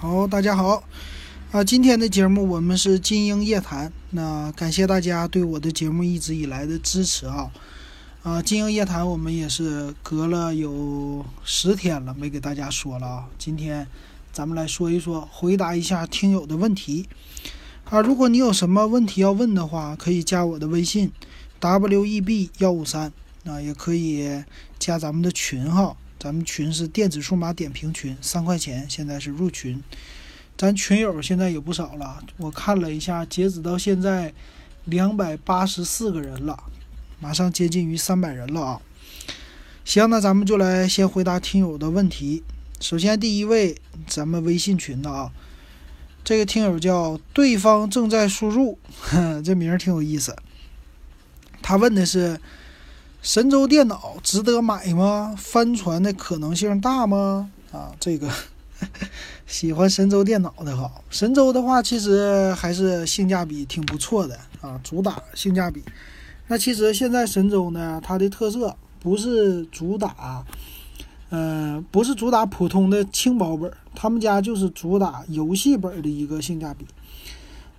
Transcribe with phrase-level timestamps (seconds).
[0.00, 0.82] 好，大家好，
[1.52, 7.50] 啊，今天的节目我们是金鹰夜谈，那感谢大家对我的节目一直以来的支持啊，
[8.22, 13.86] 啊，金鹰夜谈我们也是隔了有十天了没给大家说了啊，今天
[14.32, 17.06] 咱们来说一说，回答一下听友的问题。
[17.84, 21.12] 啊，如果你有什么问题要问的话，可以加我的微信
[21.58, 23.12] w e b 幺五三
[23.44, 24.42] 啊，也可以
[24.78, 25.94] 加咱们的群号。
[26.20, 29.82] 咱们群是电子数码点评群，三块钱，现在是入群。
[30.54, 34.34] 咱群友现在也不少了，我看了一下，截止到现在
[34.84, 36.64] 两百八十四个人了，
[37.20, 38.82] 马上接近于三百人了啊。
[39.86, 42.42] 行，那咱们就来先回答听友的问题。
[42.80, 45.32] 首先第一位，咱们微信群的啊，
[46.22, 48.78] 这个听友叫对方正在输入，
[49.42, 50.36] 这名儿挺有意思。
[51.62, 52.38] 他问的是。
[53.22, 55.34] 神州电脑值得买吗？
[55.36, 57.50] 翻船的可能性大吗？
[57.70, 58.30] 啊，这个
[59.46, 65.82] 喜欢神州电脑的哈，神州的话其实还是性价比挺不错的啊，主打性价比。
[66.46, 70.42] 那其实现在神州呢，它的特色不是主打，
[71.28, 76.86] 呃，不是主打普通的轻薄本，他们家就是主打游戏本的一个性价比。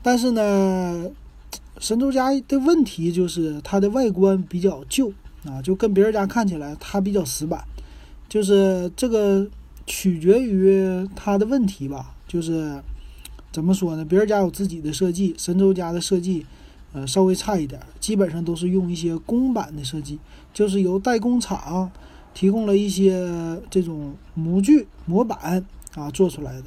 [0.04, 1.10] 但是呢，
[1.80, 5.12] 神州家的问题就是它的外观比较旧。
[5.46, 7.64] 啊，就跟别人家看起来，它比较死板，
[8.30, 9.48] 就是这个
[9.86, 12.14] 取决于它的问题吧。
[12.28, 12.82] 就是
[13.52, 14.06] 怎么说呢？
[14.06, 16.46] 别人家有自己的设计，神州家的设计，
[16.94, 20.20] 呃，稍微差一点，基本上都是用一些公版的设计，
[20.54, 21.92] 就是由代工厂
[22.34, 23.28] 提供了一些
[23.70, 26.66] 这种模具模板啊做出来的。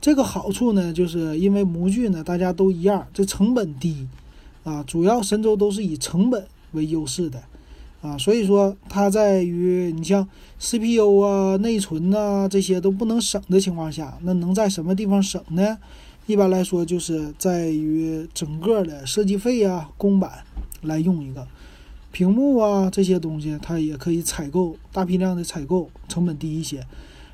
[0.00, 4.06] 这个好处呢，就是因为模具呢大家都一样，这成本低
[4.62, 7.42] 啊，主要神州都是以成本为优势的。
[8.02, 10.26] 啊，所以说它在于你像
[10.58, 15.78] CPU 啊、内存呐这些都不能省的情况下，那能在什么地方省呢？
[16.26, 20.44] 一般来说就是在于整个的设计费啊、公版
[20.82, 21.46] 来用一个
[22.12, 26.86] 屏幕啊这些东西，它也可以采购大批量的采购，成本低一些。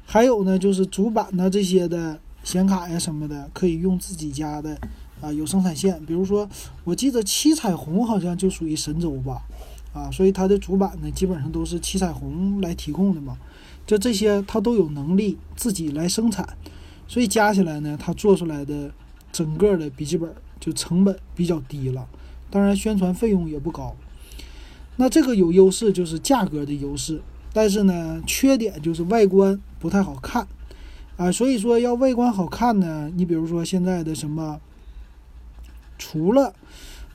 [0.04, 4.78] 还有呢，就是主板呐这些的显卡呀什么的，可以用自己家的
[5.20, 6.48] 啊有生产线，比如说
[6.84, 9.42] 我记得七彩虹好像就属于神州吧。
[9.96, 13.38] 啊，所以它的主板呢，基本上都是七彩虹来提供的嘛，
[13.86, 16.46] 就这些它都有能力自己来生产，
[17.08, 18.92] 所以加起来呢，它做出来的
[19.32, 20.30] 整个的笔记本
[20.60, 22.06] 就成本比较低了，
[22.50, 23.96] 当然宣传费用也不高。
[24.96, 27.22] 那这个有优势就是价格的优势，
[27.54, 30.46] 但是呢，缺点就是外观不太好看
[31.16, 31.32] 啊。
[31.32, 34.60] 所以说要外观好看呢，你比如说现在的什么，
[35.96, 36.52] 除了，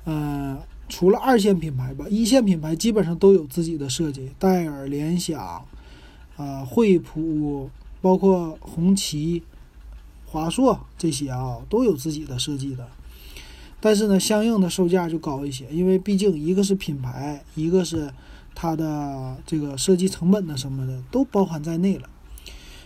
[0.06, 0.58] 呃。
[0.92, 5.66] 除了二线品牌吧，一线品牌基本上都有自己的设计，戴尔、联想、
[6.36, 7.70] 啊惠普，
[8.02, 9.42] 包括红旗、
[10.26, 12.86] 华硕这些啊，都有自己的设计的。
[13.80, 18.12] 但是呢，相应的售价就高一些，因为毕竟一个是品牌，一个是
[18.54, 22.10] 它的这个设计成本呢什么的都包含在内了。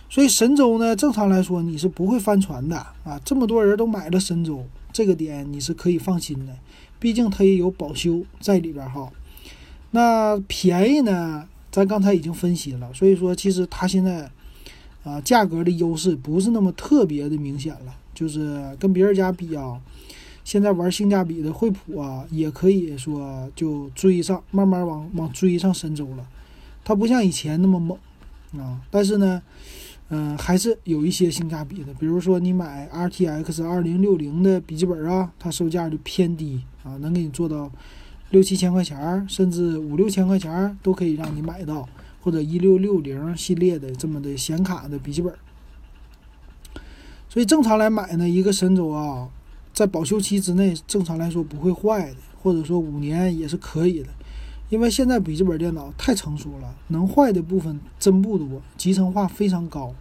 [0.08, 6.56] 所以神州呢，正常来说你是不会翻船的啊，这么多人都买了神州，这个点你是可以放心的。
[6.98, 9.10] 毕竟它也有保修在里边哈，
[9.90, 11.46] 那便宜呢？
[11.70, 14.30] 咱刚才已经分析了，所以说其实它现在
[15.04, 19.78] 啊价格的优势不是那么特别的明显了，就是跟别人家比啊，
[20.42, 26.26] 现在玩性价比的惠普啊，也可以说就追上，慢慢往往追上神州了。
[26.84, 27.98] 它不像以前那么猛
[28.58, 29.42] 啊，但是呢。
[30.08, 37.70] 嗯，还是有一些性价比的，比如说你买 RTX 二零六零的笔记本啊，它售价就偏低啊，能给你做到
[38.30, 41.88] 六七千块钱，甚至五六千块钱都可以让你买到，
[42.22, 45.34] 或者一六六零系列的这么的显卡的笔记本。
[47.28, 49.28] 所以正常来买呢，一个神州啊，
[49.72, 54.08] 在保修期之内，正常来说不会坏的，或者说五年也是可以的。
[54.68, 59.94] 因为现在笔记本电脑太成熟了，能坏的部分真不多，集成化非常高。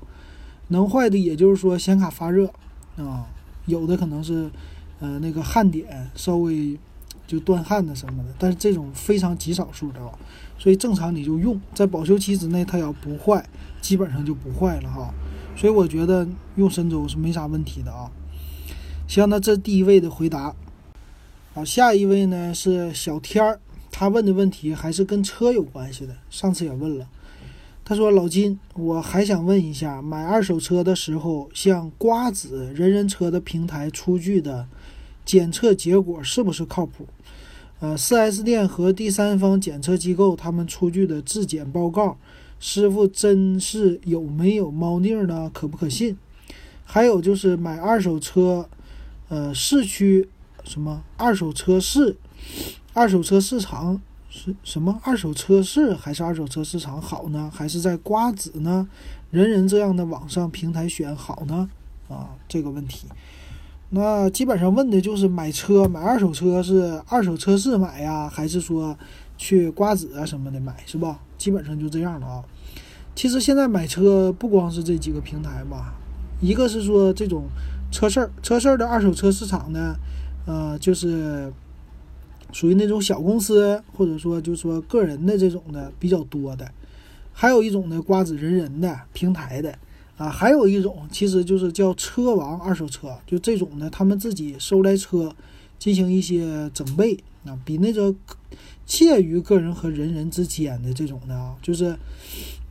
[0.70, 2.52] 能坏的也就是说显卡发热
[2.98, 3.28] 啊，
[3.68, 4.50] 有的可能是
[5.00, 6.78] 呃那个焊点稍微
[7.28, 10.12] 就断焊的什么的，但是这种非常极少数的啊，
[10.58, 13.48] 所以正常你就用，在保修期之内它要不坏，
[13.82, 15.14] 基本上就不坏了哈。
[15.56, 18.12] 所以我觉得用神州是没啥问题的啊。
[19.08, 20.56] 行，那这第一位的回答，
[21.54, 23.60] 好，下一位呢是小天儿。
[23.92, 27.08] 他问的问题还是跟车有关系的，上次也问了。
[27.86, 34.68] 他说：“老金，我还想问一下，买二手车的时候，像瓜子、人人车的平台出具的
[35.26, 37.08] 检测结果是不是靠谱？
[37.80, 42.18] 呃，4S 店和第三方检测机构他们出具的质检报告，
[42.60, 45.52] 师傅真是有没有猫腻呢？
[45.54, 46.18] 可不可信？
[46.86, 48.70] 还有就是买二手车，
[49.28, 50.30] 呃，市区
[50.64, 52.16] 什么二手车市，
[52.94, 54.00] 二手车市场
[54.30, 55.02] 是什么？
[55.04, 57.52] 二手车市还是二手车市场好呢？
[57.54, 58.88] 还是在瓜子呢？
[59.32, 61.70] 人人这样的网上平台选好呢？
[62.08, 63.08] 啊，这个问题，
[63.96, 68.98] 那基本上问的就是买车买二手车是二手车市买呀，还是说
[69.38, 71.22] 去瓜子啊什么的买是吧？
[71.38, 72.44] 基本上就这样了啊。
[73.16, 75.94] 其实现在买车不光是这几个平台吧，
[76.42, 77.46] 一个是说这种
[77.90, 79.96] 车市儿，车市儿的二手车市场呢，
[80.46, 81.54] 呃，就是
[82.52, 86.70] 属于那种小公司或者说就是说个人的这种的比较多的，
[87.32, 89.80] 还有一种呢瓜子人人的平台的
[90.18, 95.36] 啊，还有一种其实就是叫车王二手车，就这种呢他们自己收来车
[95.78, 98.14] 进行一些整备啊，比那个
[98.86, 101.98] 介于个人和人人之间的这种的啊，就是。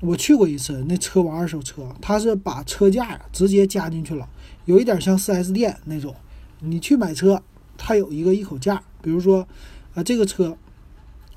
[0.00, 4.28] 我去过一次那车王二手车，他是把车架直接加进去了，
[4.66, 6.14] 有一点像 4S 店那种。
[6.60, 7.42] 你去买车，
[7.78, 9.48] 他有一个一口价，比如说，
[9.94, 10.54] 啊，这个车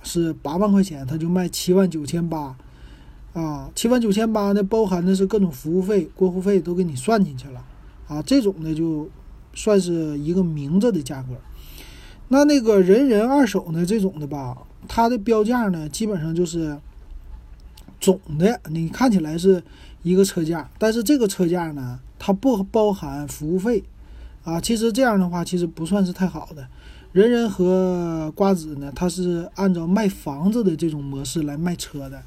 [0.04, 2.58] 是八万块钱，他就卖七万九千八，
[3.40, 7.64] 啊，七万九千八呢，包含的是各种服务费、过户费都给你算进去了，
[8.08, 9.08] 啊，这种呢就
[9.54, 11.36] 算是一个明着的价格。
[12.30, 14.58] 那那个人人二手呢，这种的吧，
[14.88, 16.78] 它的标价呢，基本上就是。
[18.00, 19.64] 总的你看起来是
[20.04, 23.84] 一个车价，但是这个车价呢，它不包含服务费
[24.44, 24.62] 啊。
[24.62, 26.68] 其实这样的话，其实不算是太好的。
[27.12, 32.22] 人人和瓜子呢，它是按照卖房子的这种模式来卖车的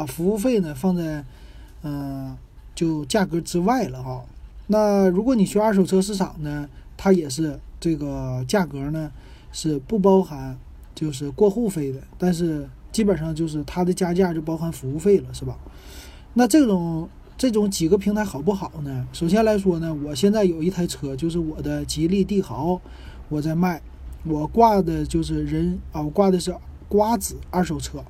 [0.00, 0.06] 啊。
[0.06, 1.24] 服务费呢放在
[1.82, 2.36] 嗯
[2.74, 4.24] 就价格之外了哈。
[4.66, 9.10] 那如果你去二手车市场呢，它也是这个价格呢
[9.52, 10.58] 是不包含
[10.94, 12.68] 就是过户费的，但是。
[12.92, 15.58] 基本上就是它的加价就包含服务费了，是吧？
[16.32, 17.06] 那这种
[17.36, 19.06] 这种几个平台好不好呢？
[19.12, 22.80] 首先来说呢，我现在有一台车，就是我的吉利帝豪，
[23.28, 23.82] 我在卖，
[24.24, 26.56] 我挂的就是人啊，我挂的是
[26.88, 28.02] 瓜子二手车，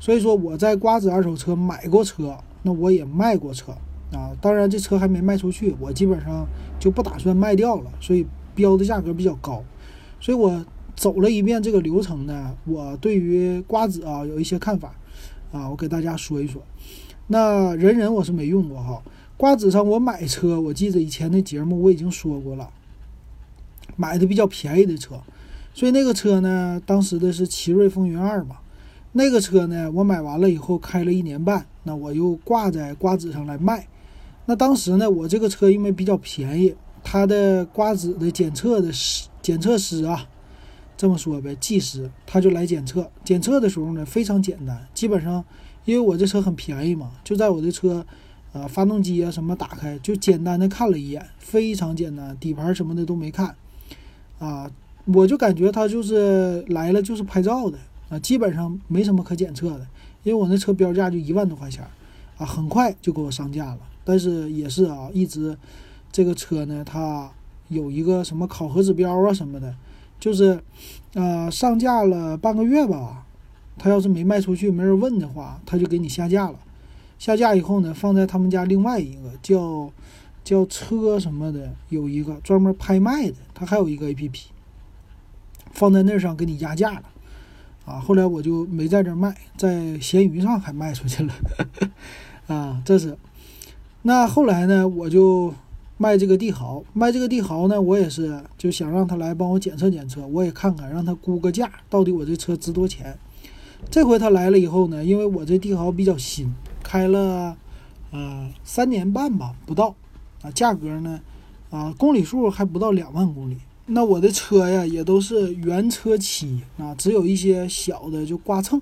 [0.00, 3.70] 所以说我在瓜子二手车买过车，那我也卖过车
[4.12, 4.34] 啊。
[4.40, 6.44] 当然这车还没卖出去，我基本上
[6.80, 8.26] 就不打算卖掉了，所以
[8.56, 9.62] 标的价格比较高，
[10.18, 10.64] 所以我。
[10.96, 14.94] 走了一遍这个流程呢，我对于瓜子啊有一些看法，
[15.50, 16.60] 啊，我给大家说一说。
[17.28, 19.02] 那人人我是没用过哈，
[19.38, 22.68] 瓜子上我买车，我记得以前的节目我已经说过了，
[23.96, 25.18] 买的比较便宜的车，
[25.72, 28.56] 所以那个车呢，当时的是奇瑞风云二嘛，
[29.12, 33.86] 那个车呢，我买完了以后开了一年半，那我又挂在瓜子上来卖。
[34.46, 40.26] 那当时呢，我这个车因为比较便宜，它的瓜子的检测的师检测师啊。
[40.96, 45.42] 这么说呗，技师他就来检测，检测的时候呢非常简单，基本上
[45.86, 48.04] 因为我这车很便宜嘛，就在我的车，
[48.52, 53.54] 呃，发动机啊什么打开，就简单的看了一眼，非常简单，底盘什么的都没看，
[54.38, 54.70] 啊，
[55.06, 57.78] 我就感觉他就是来了就是拍照的
[58.10, 59.86] 啊，基本上没什么可检测的，
[60.22, 61.82] 因为我那车标价就一万多块钱，
[62.36, 65.56] 啊，很快就给我上架了，但是也是啊，一直
[66.12, 67.30] 这个车呢，它
[67.68, 69.74] 有一个什么考核指标啊什么的。
[70.18, 70.62] 就是，
[71.14, 73.24] 呃，上架了半个月吧，
[73.78, 76.58] 他要是没卖出去，没人问的话，他就给你下架了。
[77.18, 79.90] 下架以后呢，放在他们家另外一个叫
[80.44, 84.48] 叫车什么的，有一个专门拍卖的，他还有一个 A P P，
[85.72, 87.04] 放在那上给你压价了。
[87.84, 91.34] 啊，后来我就没在这卖，在闲鱼上还卖出去了。
[92.48, 93.16] 啊，这是。
[94.02, 95.54] 那后来呢，我就。
[96.02, 103.18] 卖这个帝豪，卖这个帝豪呢，我也是就想让他来帮我检测检测，我也看看，让他估个价，到底我这车值多钱。
[103.90, 107.54] 这回他来了以后呢，因为我这帝豪比较新，开了
[108.12, 109.94] 呃三年半吧，不到
[110.40, 111.20] 啊，价格呢
[111.68, 113.58] 啊公里数还不到两万公里。
[113.90, 118.80] 那我的车呀也都是原车漆啊，只有一些小的就刮蹭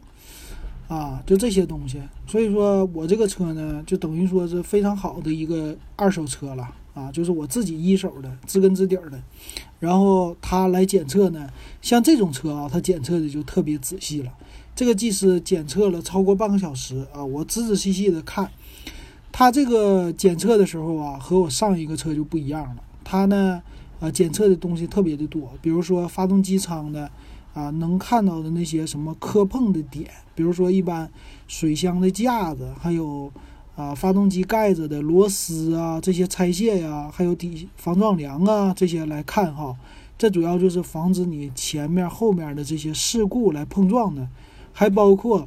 [0.87, 2.01] 啊，就这些东西。
[2.27, 6.69] 所以说我这个车呢，就等于说是非常好的一个二手车了。
[6.95, 9.23] 啊，就是我自己一手的，知根知底儿的，
[9.79, 11.49] 然后他来检测呢，
[11.81, 14.33] 像这种车啊，他检测的就特别仔细了。
[14.75, 18.51] 这个技师检测了超过半个小时啊，我仔仔细细的看，
[19.31, 22.83] 他这个检测的时候啊，和我上一个车就不一样了。
[23.05, 23.63] 他呢，
[24.01, 27.11] 啊，检测的东西特别的多，比如说发动机舱的
[27.55, 31.11] 啊，能看到的那些什么磕碰的点，比如说一般
[31.47, 33.31] 水箱的架子，还有。
[33.79, 39.77] 啊，发动机盖子的螺丝啊，这些拆卸呀，还有底防撞梁啊，这些来看哈，
[40.19, 44.27] 这主要就是防止你前面后面的这些事故来碰撞的，
[44.73, 45.47] 还包括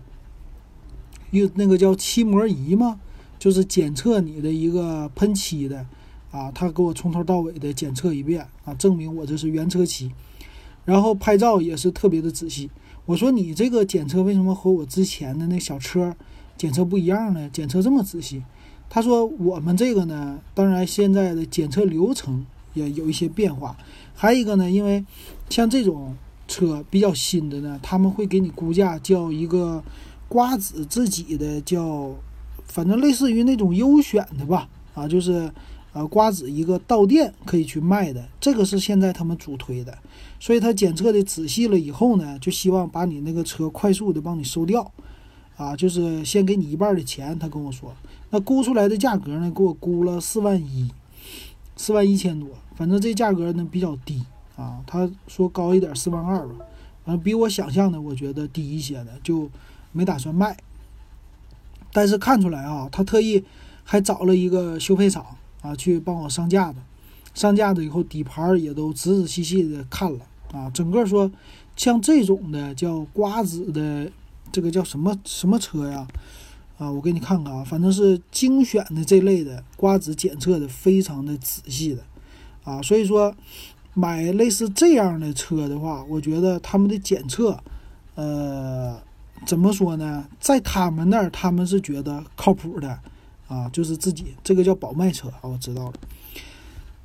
[1.32, 3.02] 用那个叫漆膜仪嘛，
[3.38, 5.86] 就是检测你的一个喷漆的
[6.32, 10.12] 啊，他给我从头到尾的检测一遍啊，证明我这是原车漆。
[10.84, 12.70] 然后拍照也是特别的仔细。
[13.06, 16.16] 我说你这个检测为什么和我之前的那小车
[16.58, 17.50] 检测不一样呢？
[17.52, 18.44] 检测这么仔细？
[18.90, 23.78] 他说我们这个呢，当然现在的检测流程也有一些变化。
[24.16, 25.06] 还有一个呢，因为
[25.50, 26.16] 像这种
[26.48, 29.84] 车比较新的呢，他们会给你估价叫一个
[30.28, 32.10] 瓜子自己的叫，
[32.66, 35.52] 反正类似于那种优选的吧，啊，就是
[35.94, 39.98] 啊瓜子一个到店可以去卖的，这个是现在他们主推的。
[40.40, 44.92] 所以他检测的仔细了以后呢，就希望把你那个车快速的帮你收掉，
[45.56, 47.38] 啊，就是先给你一半的钱。
[47.38, 47.94] 他跟我说，
[48.32, 50.90] 那估出来的价格呢，给我估了四万一，
[51.76, 54.24] 四万一千多，反正这价格呢比较低
[54.56, 54.82] 啊。
[54.88, 56.56] 他说高一点四万二吧，
[57.06, 59.50] 反正比我想象的我觉得低一些的，就
[59.92, 60.58] 没打算卖。
[61.94, 63.44] 但是看出来啊，他特意
[63.84, 65.24] 还找了一个修配厂
[65.62, 66.76] 啊去帮我上架的，
[67.34, 70.20] 上架的以后底盘也都仔仔细细的看了。
[70.52, 71.32] 啊，整个说
[71.78, 74.12] 像这种的叫瓜子的，
[74.52, 76.06] 这个叫什么什么车呀？
[76.78, 82.04] 啊，我给你看看啊，反正是精选的这类的瓜子检测的非常的仔细的
[82.64, 83.34] 啊，所以说
[83.94, 87.58] 买类似这样的车的话，我觉得他们的检测，
[88.16, 89.00] 呃，
[89.46, 93.00] 怎么说呢，在他们那儿他们是觉得靠谱的
[93.52, 95.94] 啊，就是自己这个叫宝卖车啊，我知道了。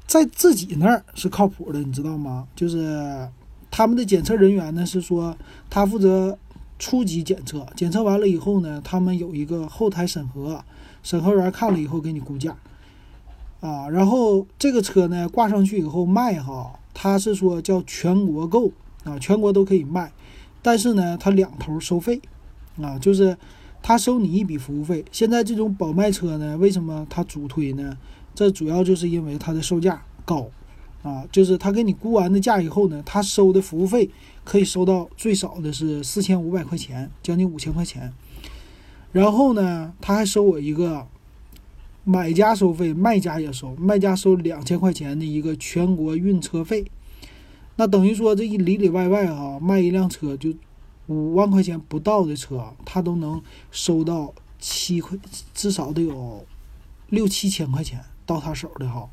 [0.07, 2.47] 在自己那儿是靠谱的，你知道吗？
[2.55, 3.29] 就是
[3.69, 5.37] 他们的检测人员呢，是说
[5.69, 6.39] 他负责
[6.79, 10.65] 初级检测，检测完了以后呢，他们有一个后台审核，
[11.03, 12.57] 审核员看了以后给你估价，
[13.61, 18.71] 啊，然后这个车呢挂上去以后卖哈，他是说叫全国购
[19.03, 20.13] 啊，全国都可以卖，
[20.63, 22.21] 但是呢，他两头收费，
[22.81, 23.37] 啊，就是
[23.87, 25.05] 他收你一笔服务费。
[25.13, 27.97] 现在这种宝卖车呢，为什么他主推呢？
[28.35, 30.49] 这主要就是因为它的售价高，
[31.05, 34.11] 啊，就是他给你估完的价以后呢，他收的服务费
[34.43, 38.13] 可以收到最少的是四千五百块钱，将近五千块钱。
[39.13, 41.07] 然后呢，他还收我一个
[42.03, 46.87] 买家收费，卖家也收，卖家收两千块钱的一个全国运车费。
[47.77, 50.53] 那等于说这一里里外外哈，卖一辆车就
[51.07, 55.19] 五万块钱不到的车，他都能收到七块，
[55.55, 56.45] 至少得有
[57.09, 58.05] 六七千块钱。
[58.29, 59.09] 到他手的哈，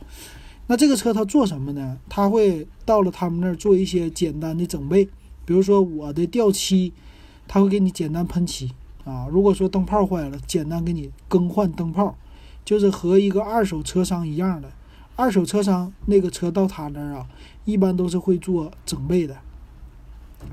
[0.66, 2.00] 那这个车他做什么呢？
[2.10, 5.06] 他会到了他们那儿做一些简单的整备，
[5.46, 6.92] 比如说我的掉漆，
[7.48, 8.72] 他会给你简单喷漆
[9.06, 9.28] 啊。
[9.30, 12.16] 如果说灯泡坏了，简单给你更换灯泡，
[12.66, 14.72] 就是和一个二手车商一样的。
[15.16, 17.28] 二手车商那个车到他那儿啊，
[17.66, 19.38] 一般都是会做整备的，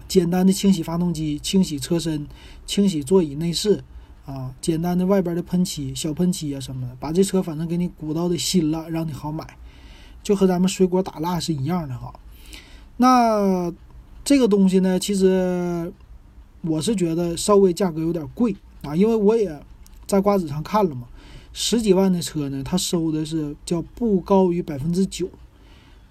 [0.09, 2.27] 简单的清洗发动机、清洗车身、
[2.67, 3.83] 清洗座椅内饰。
[4.27, 9.57] 啊，简单的外边的喷漆、小喷漆啊什么的，把这车反正给你鼓捣的新了，让你好买，
[10.23, 12.15] 就和咱们水果打蜡是一样的哈。
[12.99, 13.73] 那
[14.25, 15.93] 这个东西呢，其实
[16.61, 19.61] 我是觉得稍微价格有点贵啊，因为我也
[20.07, 21.09] 在瓜子上看了嘛，
[21.53, 25.29] 十几万的车呢，他收的是叫不高于百分之九。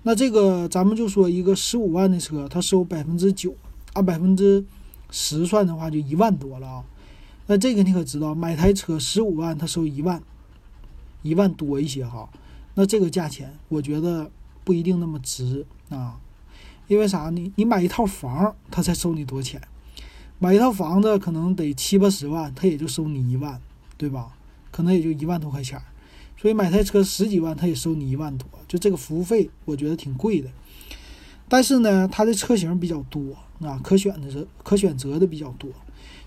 [0.03, 3.55] 那这个咱们就说一个十五万的车，他收百分之九，
[3.99, 4.65] 按百分之
[5.11, 6.83] 十算的话，就一万多了啊。
[7.47, 10.23] 那这个你可知道，买台车十五万，他收一万，
[11.21, 12.29] 一万多一些哈。
[12.75, 14.31] 那这个价钱，我觉得
[14.63, 16.17] 不一定那么值啊。
[16.87, 17.51] 因为啥呢？
[17.57, 19.61] 你买一套房，他才收你多钱？
[20.39, 23.59] 买一套房子可能得七八十万，他也就收你一万，
[23.97, 24.33] 对吧？
[24.71, 25.81] 可能也就一万多块钱。
[26.37, 30.49] 所以买台车十几万，他也收你一万多，就这个服务费，我觉得挺贵的。
[31.49, 33.35] 但是呢，它的车型比较多
[33.67, 35.69] 啊，可选的是可选择的比较多。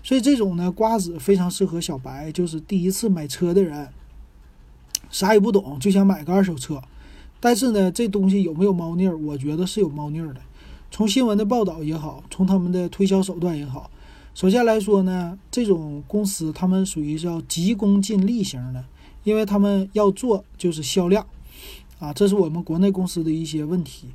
[0.03, 3.87] 所以这种呢，瓜子非常适合小白，就是第一次买车的人，
[5.09, 6.81] 啥也不懂就想买个二手车。
[7.39, 9.17] 但是呢，这东西有没有猫腻儿？
[9.17, 10.41] 我觉得是有猫腻儿的。
[10.91, 13.89] 从新闻的报道也好，从他们的推销手段也好，
[14.35, 18.83] 首先来说呢，这种公司他们属于是要急功近利型的，
[19.23, 21.25] 因为他们要做就是销量
[21.99, 24.09] 啊，这是我们国内公司的一些问题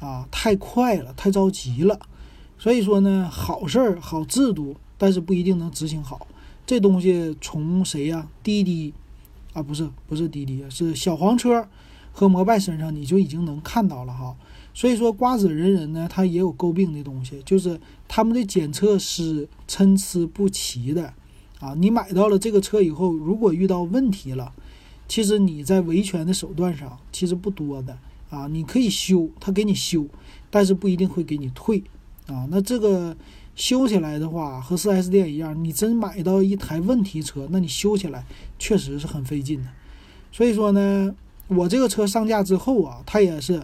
[0.00, 2.00] 啊，太快了，太着急了。
[2.58, 4.76] 所以说呢，好事儿、好制度。
[5.02, 6.26] 但是不一定能执行好，
[6.66, 8.28] 这东西从谁呀？
[8.42, 8.92] 滴滴
[9.54, 11.66] 啊，不是不是滴滴，是小黄车
[12.12, 14.36] 和摩拜身上你就已经能看到了哈。
[14.74, 21.14] 所以说瓜子人人呢，他也有诟病的东西，就是他们的检测是参差不齐的
[21.60, 21.72] 啊。
[21.78, 24.52] 你买到了这个车以后，如果遇到问题了，
[25.08, 27.96] 其实你在维权的手段上其实不多的
[28.30, 28.46] 啊。
[28.46, 30.06] 你可以修，他给你修，
[30.50, 31.84] 但是不一定会给你退
[32.26, 32.48] 啊。
[32.50, 33.16] 那这个。
[33.56, 38.24] 修起来的话和 4S 店一样，你真买到一台问题车，那你修起来
[38.58, 39.68] 确实是很费劲的。
[40.32, 41.14] 所以说呢，
[41.48, 43.60] 我这个车上架之后啊，他也是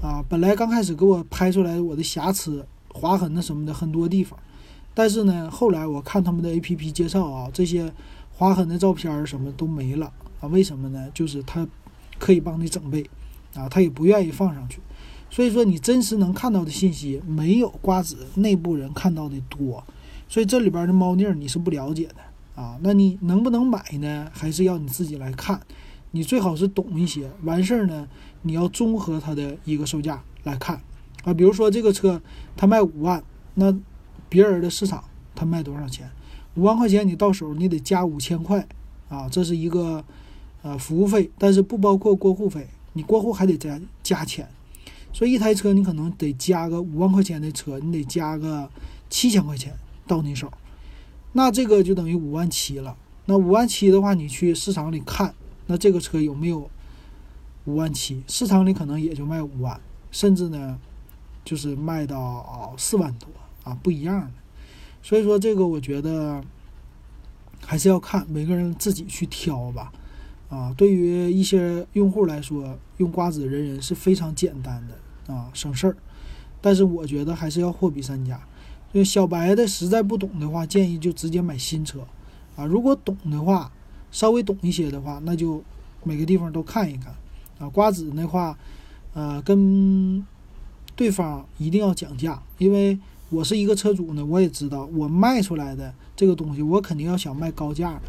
[0.00, 4.38] 啊，本来刚开始给我拍出来我的瑕疵、划痕的什么的很多地方，
[4.94, 7.92] 但是呢，后来我看他们的 A P P 介绍啊，这些
[8.30, 11.08] 划痕的照片什么都没了啊，为什么呢？
[11.12, 11.66] 就是他
[12.20, 13.04] 可以帮你整备
[13.54, 14.80] 啊，他也不愿意放上去，
[15.28, 19.84] 所以说你真实能看到的信息没有瓜子内部人看到的多，
[20.28, 22.16] 所以这里边的猫腻你是不了解的。
[22.60, 24.28] 啊，那你能不能买呢？
[24.32, 25.60] 还是要你自己来看。
[26.10, 28.06] 你最好是懂一些，完事儿呢，
[28.42, 30.78] 你要综合它的一个售价来看
[31.24, 31.32] 啊。
[31.32, 32.20] 比如说这个车
[32.56, 33.22] 它卖五万，
[33.54, 33.74] 那
[34.28, 35.04] 别人的市场
[35.34, 36.10] 它卖多少钱？
[36.56, 38.66] 五万块钱你到手你得加五千块
[39.08, 40.04] 啊，这是一个
[40.62, 42.68] 呃服务费，但是不包括过户费，
[43.00, 44.46] 你过户还得加加钱。
[45.10, 48.68] 所以一台车你可能得加个五万块钱的车，你得加个
[49.08, 49.74] 七千块钱
[50.06, 50.52] 到你手。
[51.32, 52.94] 那这个就等于五万七了。
[53.24, 55.34] 那五万七的话，你去市场里看，
[55.66, 56.70] 那这个车有没有
[57.64, 58.22] 五万七？
[58.28, 59.80] 市场里可能也就卖五万，
[60.10, 60.78] 甚至呢，
[61.42, 63.28] 就是卖到四万多
[63.64, 64.32] 啊，不一样的。
[65.02, 66.44] 所以说，这个我觉得
[67.64, 69.90] 还是要看每个人自己去挑吧。
[70.50, 75.96] 啊，对于一些用户来说，用瓜子人人是非常简单的啊，省事儿。
[76.60, 78.38] 但是我觉得还是要货比三家。
[78.92, 82.00] 就小白的实在不懂的话，建议就直接买新车，
[82.56, 83.70] 啊，如果懂的话，
[84.10, 85.62] 稍微懂一些的话，那就
[86.02, 87.14] 每个地方都看一看，
[87.60, 88.58] 啊，瓜子的话，
[89.14, 90.26] 呃，跟
[90.96, 98.02] 对方一定要讲价，因为我是一个车主呢，我也知道我卖出来的这个东西，我肯定要想卖高价的，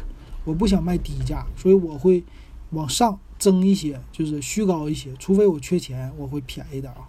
[0.44, 2.24] 我不想卖低价，所以我会
[2.70, 7.08] 往上增一些，就是虚高一些，除非我缺钱，我会便宜点啊，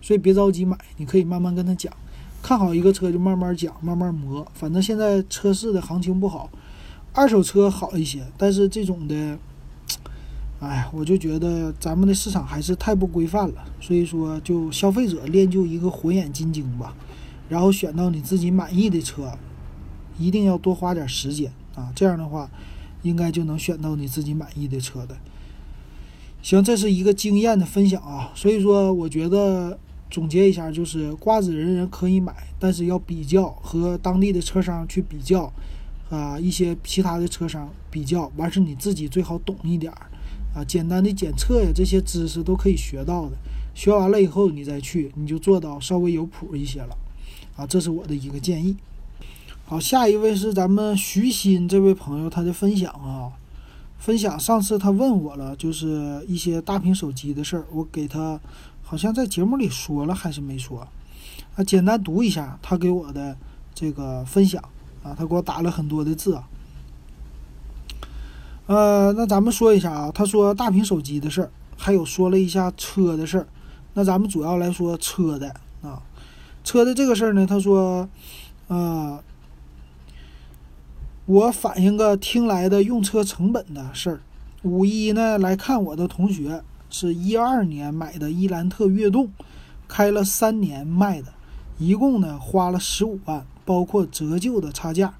[0.00, 1.92] 所以别着急买，你可以慢慢跟他讲。
[2.42, 4.46] 看好一个车就慢慢讲，慢慢磨。
[4.52, 6.50] 反正现在车市的行情不好，
[7.14, 9.38] 二手车好一些，但是这种的，
[10.60, 13.64] 哎，我就觉得咱们的市场还是太不规范了。
[13.80, 16.94] 所以说，就消费者练就一个火眼金睛吧，
[17.48, 19.38] 然后选到你自己满意的车，
[20.18, 21.92] 一定要多花点时间啊。
[21.94, 22.50] 这样的话，
[23.02, 25.16] 应该就能选到你自己满意的车的。
[26.42, 28.32] 行，这是一个经验的分享啊。
[28.34, 29.78] 所以说，我觉得。
[30.10, 35.52] 总结一下，就是瓜子人人可以买，但是要比较和当地的车商去比较，
[36.08, 40.06] 啊，一些其他的车商比较，完事你自己最好懂一点儿，
[40.54, 43.32] 啊，简单的检测呀，这些知识都可以学到的。
[43.74, 46.96] 学完了以后你再去，你就做到稍微有谱一些了，
[47.56, 48.76] 啊，这是我的一个建议。
[49.66, 53.32] 好，下一位是咱们徐鑫这位朋友他的分享啊，
[53.98, 58.38] 分享上次他问我了，就是一些大屏手机的事儿，我给他。
[58.86, 60.86] 好像在节目里说了还是没说？
[61.56, 63.34] 啊，简单读一下他给我的
[63.74, 64.62] 这个分享
[65.02, 66.46] 啊，他给我打了很多的字啊。
[68.66, 73.46] 呃，那咱们说一下啊，他说大屏手机的事儿，还有说了一下车的事儿。
[73.94, 75.48] 那咱们主要来说车的
[75.80, 76.02] 啊，
[76.62, 78.06] 车的这个事儿呢，他说，
[78.68, 79.18] 呃，
[81.26, 84.20] 我反映个听来的用车成本的事儿。
[84.62, 86.62] 五一呢来看我的同学。
[86.90, 89.28] 是一二年买的伊兰特悦动，
[89.88, 91.32] 开了三年卖的，
[91.76, 95.12] 一共呢花了十五万，包括折旧的差价。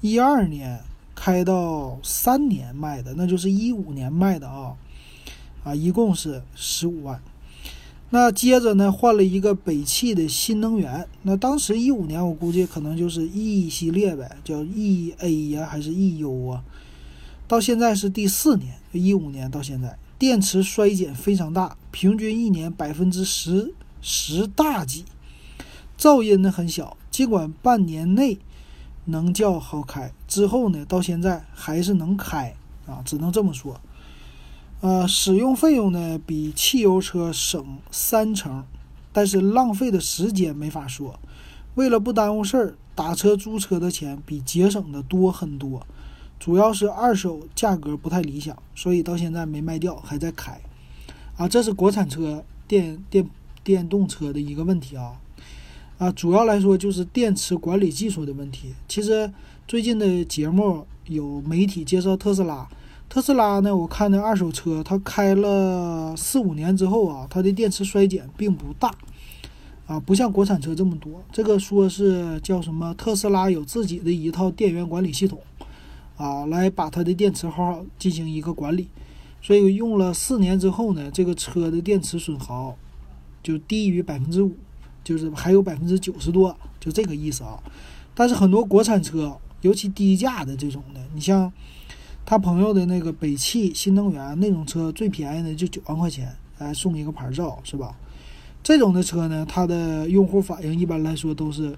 [0.00, 0.80] 一二年
[1.14, 4.76] 开到三年卖的，那就是一五年卖的啊，
[5.62, 7.20] 啊，一共是十五万。
[8.10, 16.64] 那接着呢换了一个北汽的新能源，那当时一五年我估计可能就是 E 系列呗，叫 E A 呀还是 E U 啊？
[17.46, 19.98] 到现在是第四年，一五年到现在。
[20.18, 25.04] 电池衰减非常大，平均一年百分之十十大几，
[25.96, 26.96] 噪音呢很小。
[27.10, 28.38] 尽管半年内
[29.04, 32.54] 能叫好开，之后呢到现在还是能开
[32.86, 33.80] 啊，只能这么说。
[34.80, 38.64] 呃，使用费用呢比汽油车省三成，
[39.12, 41.18] 但是浪费的时间没法说。
[41.74, 45.86] 为了不耽误事儿，打车租车的钱比节省的多很多。
[46.38, 50.60] 主要是二手价格不太理想，所以到现在没卖掉，还在开。
[51.36, 53.28] 啊，这是国产车电电
[53.64, 55.20] 电动车的一个问题啊。
[55.98, 58.72] 啊，主要来说就是电池管理技术的问题。
[58.86, 59.32] 其实
[59.66, 62.68] 最近的节目有媒体介绍特斯拉，
[63.08, 68.94] 特斯拉呢，我看那二手车，它开了四五年之后啊，它的电池衰减并不大，
[69.86, 71.22] 啊，不像国产车这么多。
[71.32, 72.94] 这个说是叫什么？
[72.94, 75.40] 特斯拉有自己的一套电源管理系统。
[76.18, 78.88] 啊，来把它的电池号进行一个管理，
[79.40, 82.76] 所以用了四年之后呢，这个车的电池损耗
[83.40, 84.56] 就低于百分之五，
[85.04, 87.62] 就是还有百分之九十多，就这个意思啊。
[88.16, 91.52] 但是很多国产车，尤其低价的这种的，你像
[92.28, 97.96] 他朋友的那个北汽新能源那种车最便宜的就九万块钱，还送一个牌照，是吧？
[98.62, 101.74] 这种的车呢，它的用户反应一般来说都是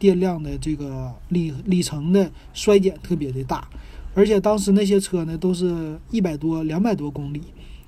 [0.00, 3.68] 电量的这个里里程的衰减特别的大，
[4.16, 7.40] 而且当时那些车呢都是一百多、两百多公里，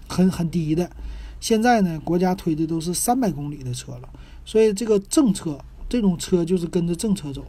[0.07, 0.89] 很很低的。
[1.41, 4.09] 现在呢，国家推的都是三百公里的车了，
[4.45, 7.45] 所以这个政策这种车就是跟着政策走。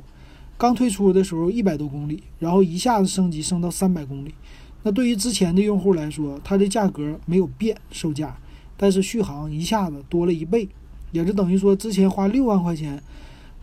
[0.60, 4.36] 刚推出的时候一百多公里，然后一下子升级升到三百公里。
[4.84, 8.38] 那对于之前的用户来说，它的价格没有变，售价，
[8.76, 10.68] 但是续航一下子多了一倍，
[11.14, 13.02] 也就等于说之前花六万块钱、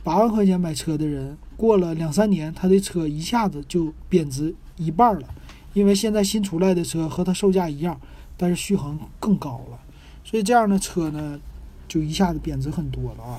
[0.03, 5.29] 八万块钱买车的人，过了两三年，他的车一下子就贬值一半了，
[5.75, 8.01] 因为现在新出来的车和它售价一样，
[8.39, 9.79] 但是续航更高了。
[10.25, 11.39] 所以这样的车呢，
[11.87, 13.39] 就一下子贬值很多了啊！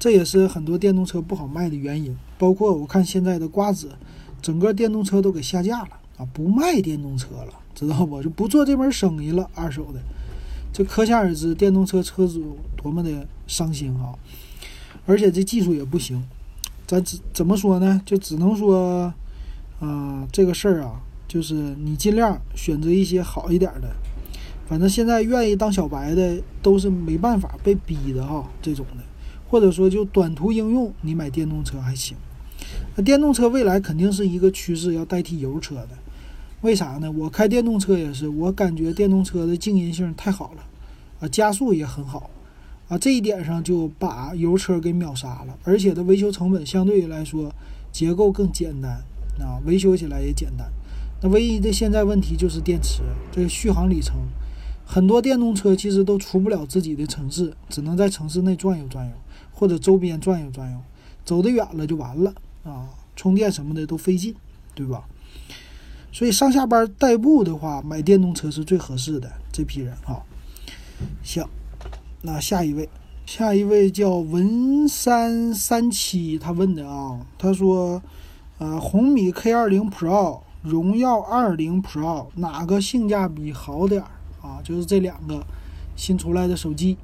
[0.00, 2.16] 这也是很多电动车不好卖的原因。
[2.36, 3.90] 包括我看现在的瓜子，
[4.42, 8.20] 整个电动车都给下架了啊，不卖电动车了，知道不？
[8.20, 10.00] 就不做这门生意了，二手的。
[10.72, 14.14] 这可想而知，电动车车主多么的伤心啊！
[15.04, 16.22] 而且这技术也不行，
[16.86, 18.00] 咱怎怎么说呢？
[18.06, 19.12] 就只能说，
[19.80, 23.90] 啊，这个事儿啊，就是你尽量选择一些好一点的。
[24.68, 29.02] 反正现在愿意当小白的都是没办法被逼的哈，这种的，
[29.50, 32.16] 或者说就短途应用，你买电动车还行。
[32.94, 35.88] 那电动车未来肯定是一个趋势，要代替油车的。
[36.60, 37.10] 为啥呢？
[37.10, 40.62] 我开电动车也是，我感觉电动车的静音性太好了，
[41.18, 42.30] 啊，加速也很好，
[42.88, 45.58] 啊，这一点上就把油车给秒杀了。
[45.64, 47.52] 而且它维修成本相对于来说
[47.90, 49.02] 结构更简单，
[49.40, 50.70] 啊，维修起来也简单。
[51.22, 54.16] 那唯一的现在问题就是电池，这个续航里程。
[54.84, 59.12] 很多电动车其实都出不了自己的城市，只能在城市内转悠转悠，
[59.60, 60.78] 或者周边转悠转悠，
[61.22, 62.32] 走得远了就完了
[62.64, 62.88] 啊！
[63.14, 64.34] 充电什么的都费劲，
[64.74, 65.04] 对吧？
[66.10, 69.30] 所以上下班代步的话，买电动车是最合适的。
[69.52, 70.22] 这批人啊，
[71.22, 71.46] 行，
[72.22, 72.88] 那下一位，
[73.26, 78.02] 下一位叫文三三七，他问的啊，他说，
[78.56, 84.08] 呃，红米 K 二零 Pro、荣耀二零 Pro 哪个性价比好点儿？
[84.40, 85.44] 啊，就是这两个
[85.96, 86.96] 新出来的手机，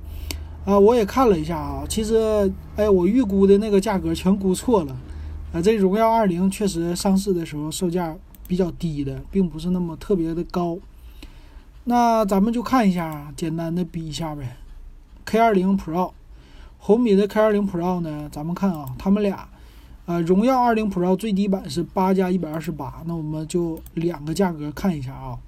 [0.67, 4.97] 啊，我也看了一下啊，其实，哎，我预估的那个价格全估错了，
[5.53, 8.17] 啊，这荣耀二零确实上市的时候售价
[8.49, 10.77] 比较低的，并不是那么特别的高。
[11.85, 14.57] 那咱们就看一下，简单的比一下呗。
[15.25, 16.11] K 二零 Pro，
[16.79, 19.49] 红米的 K 二零 Pro 呢，咱们看啊，他们俩，
[20.07, 25.39] 呃，荣耀二零 Pro 最低版是八加一百二十八，那我们就两个价格看一下啊。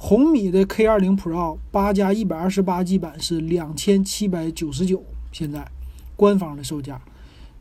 [0.00, 5.66] 红米的 K 二零 Pro 八加一百二十八 G 版是两千七百九十九，现在
[6.14, 7.00] 官方的售价。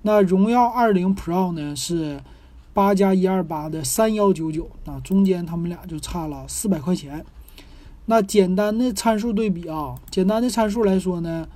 [0.04, 2.21] 那荣耀二零 Pro 呢是
[2.73, 7.26] 八加一二八的三幺九九，那中间他们俩就差了四百块钱。
[8.06, 11.47] 那简单的参数对比啊，简单的参数来说呢，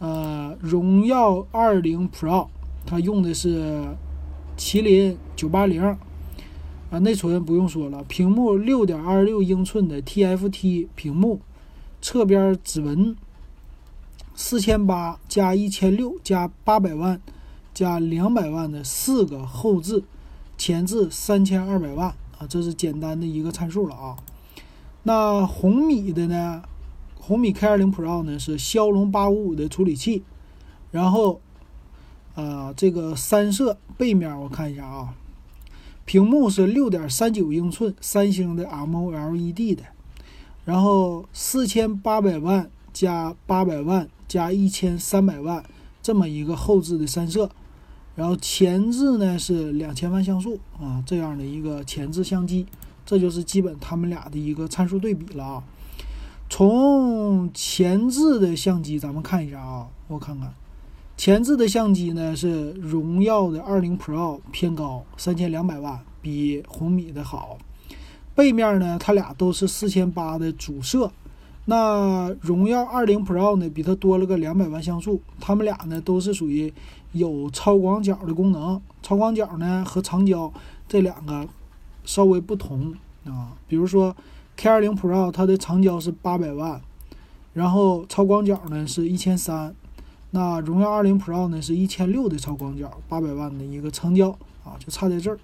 [0.00, 2.48] 呃，荣耀二零 Pro
[2.84, 3.84] 它用的是
[4.58, 5.96] 麒麟九八零。
[6.94, 11.40] 啊，内存不用说了，屏幕六点二六英寸的 TFT 屏幕，
[12.00, 13.16] 侧边指纹，
[14.36, 17.20] 四千八加一千六加八百万
[17.72, 20.04] 加两百万的四个后置，
[20.56, 24.16] 前置三千二百万啊，这是简单的一个参数了啊。
[25.02, 26.62] 那红米的呢？
[27.16, 30.22] 红米 K 二零 Pro 呢是骁龙八五五的处理器，
[30.92, 31.40] 然后
[32.36, 35.14] 啊，这个三摄背面我看一下啊。
[36.04, 39.82] 屏幕是六点三九英寸，三星的 M O L E D 的，
[40.64, 45.64] 然后四千八百万加八百万加一千三百万
[46.02, 47.50] 这么一个后置的三摄，
[48.14, 52.66] 然后前置呢是两千万像素啊，这样的一个前置相机，
[53.06, 55.64] 这就是基本他们俩的一个参数对比了啊。
[56.50, 60.52] 从前置的相机咱们看一下啊，我看看。
[61.16, 67.56] 前置的相机呢是荣耀的二零 Pro 偏高，三千两百万，比红米的好。
[68.34, 71.10] 背面呢，它俩都是四千八的主摄。
[71.66, 75.22] 那荣耀二零 Pro 呢，比它多了个两百万像素。
[75.40, 76.70] 它们俩呢都是属于
[77.12, 78.78] 有超广角的功能。
[79.00, 80.52] 超广角呢和长焦
[80.88, 81.46] 这两个
[82.04, 82.92] 稍微不同
[83.24, 83.54] 啊。
[83.68, 84.14] 比如说
[84.56, 86.82] K 二零 Pro 它的长焦是八百万，
[87.54, 89.74] 然后超广角呢是一千三。
[90.34, 94.30] 那荣耀二零 Pro 呢是一千六的超广角，八百万的一个长焦
[94.64, 95.38] 啊，就差在这儿。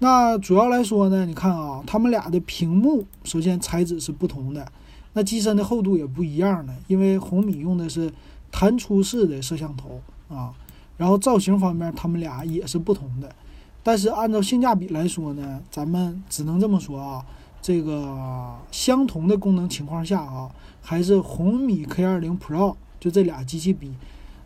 [0.00, 4.70] 那主要来说呢，你看啊，他们俩的屏幕首先材质是不同的，
[5.14, 8.12] 那机身的厚度也不一样的，因为红米用的是
[8.52, 10.52] 弹出式的摄像头啊，
[10.98, 13.34] 然后造型方面他们俩也是不同的。
[13.82, 17.24] 但是按照性价比来说呢，咱们只能这么说啊，
[17.62, 20.50] 这个相同的功能情况下啊，
[20.82, 23.92] 还是红米 K20 Pro 就这俩机器比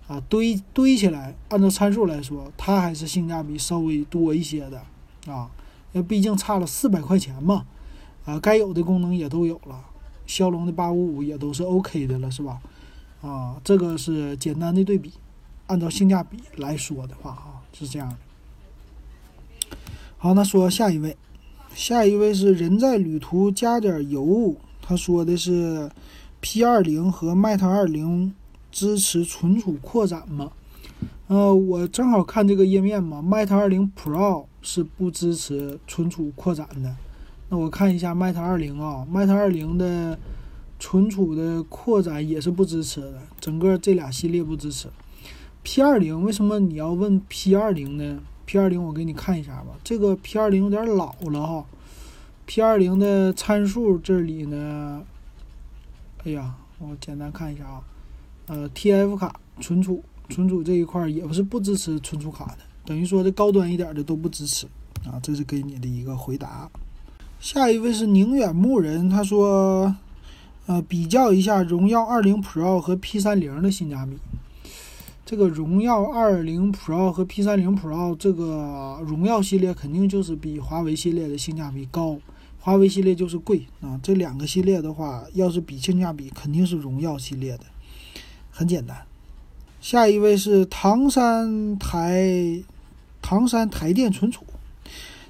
[0.06, 4.82] 啊堆堆起来，按照参数来说，它还是性价比稍微多一些的
[5.32, 5.50] 啊，
[5.92, 7.64] 那毕竟差了四百块钱嘛，
[8.24, 9.84] 啊，该有的功能也都有了，
[10.26, 12.60] 骁龙的八五五也都是 OK 的了，是吧？
[13.22, 15.12] 啊，这个是简单的对比，
[15.66, 18.16] 按照性价比来说的话啊，是这样的。
[20.16, 21.16] 好，那说下一位，
[21.74, 24.54] 下一位是人在旅途加点油。
[24.82, 25.90] 他说的是
[26.40, 28.34] P 二零和 Mate 二零
[28.70, 30.52] 支持存储扩展吗？
[31.28, 36.96] 呃，我正好看这个页面嘛，Mate 二零 Pro 是不支持存储扩展的。
[37.48, 40.18] 那我看一下 Mate 二零啊，Mate 二零的
[40.78, 44.88] 存储的扩展也是不支持的，整个这俩系列不支持。
[45.62, 49.78] P 二零为什么你要问 P 二零呢？P 二零，我给你看一下吧。
[49.84, 51.64] 这个 P 二零有点老了哈。
[52.46, 55.02] P 二零的参数这里呢，
[56.24, 57.82] 哎呀，我简单看一下啊。
[58.50, 64.66] 呃，TF 卡存储存储这一块也不是不支持存储卡的，等于说这高端一点的都不支持
[65.04, 65.20] 啊。
[65.22, 66.68] 这是给你的一个回答。
[67.38, 69.94] 下一位是宁远牧人，他说，
[70.66, 74.16] 呃，比较一下荣耀二零 Pro 和 P 三零的性价比。
[75.24, 82.18] 这个荣耀二零 Pro 和 P 三零 Pro 这个荣耀系列肯定就是比华为系列的性价比高，
[82.58, 84.00] 华为系列就是贵啊。
[84.02, 87.64] 这两个系列的话，要是比性价比，肯定是荣耀系列的，
[88.60, 88.94] 很简单。
[89.80, 92.62] 下一位是唐山台
[93.22, 94.44] 唐山台电存储，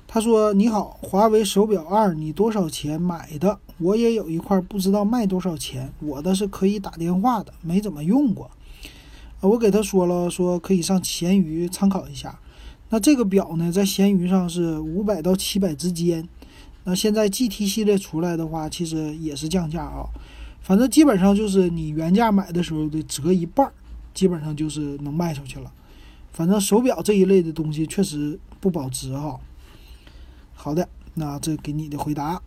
[0.08, 3.60] 他说：“你好，华为手表二，你多少钱买的？
[3.78, 5.92] 我也有一块，不知道卖多少钱。
[6.00, 8.50] 我的是可以打电话的，没怎么用过。”
[9.42, 12.36] 我给他说了，说可以上闲鱼参考一下。
[12.88, 16.28] 那这个表呢，在闲鱼上是五百到七百之间。
[16.82, 20.08] 那现在 GT 系列出来的话，其实也是降价啊。
[20.60, 23.70] 反正基本上就是你原价买的时候的折一半，
[24.14, 25.72] 基本上就是能卖出去了。
[26.32, 29.38] 反正手表这一类的东西确实不保值哈。
[30.54, 32.40] 好的，那这给你的回答。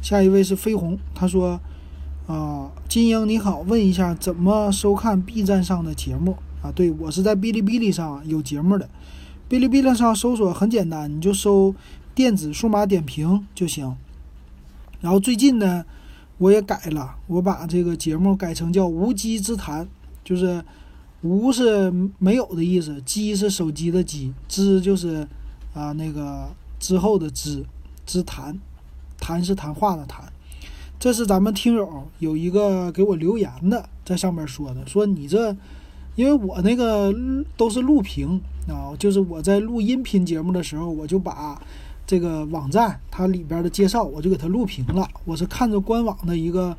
[0.00, 1.60] 下一位是飞鸿，他说。
[2.28, 6.70] 啊，金英你好，问一下怎么收看 B 站上的节目啊？
[6.70, 8.88] 对我是在哔哩哔哩上有节目的，
[9.50, 11.74] 哔哩哔哩上搜索很简单，你就搜
[12.14, 13.96] 电子数码点评就行。
[15.00, 15.84] 然后最近呢，
[16.38, 19.86] 我也改了，我把这个节目改成叫无机之谈，
[20.24, 20.64] 就是
[21.20, 25.26] 无是没有的意思，机是手机的机，之就是
[25.72, 26.48] 啊那个
[26.80, 27.64] 之后的之
[28.04, 28.58] 之谈，
[29.18, 30.24] 谈是谈话的谈。
[30.98, 35.56] 这是咱们听友有一个给我留言的，在上面说的，说你这，
[36.14, 37.12] 因为我那个
[37.56, 41.60] 都是录屏啊，就是我在录音频节目的时候，我就把
[42.06, 45.08] 这个网站它里边的介绍，我就给它录屏了。
[45.24, 46.76] 我是看着官网的一个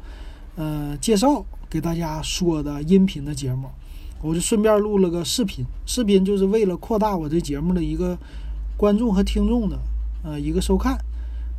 [0.56, 3.70] 呃介绍给大家说的音频的节目，
[4.22, 8.18] 我就顺便录了个视频，视频就是为了扩大我这节目的一个
[8.78, 9.80] 观众和听众的
[10.24, 10.98] 呃一个收看。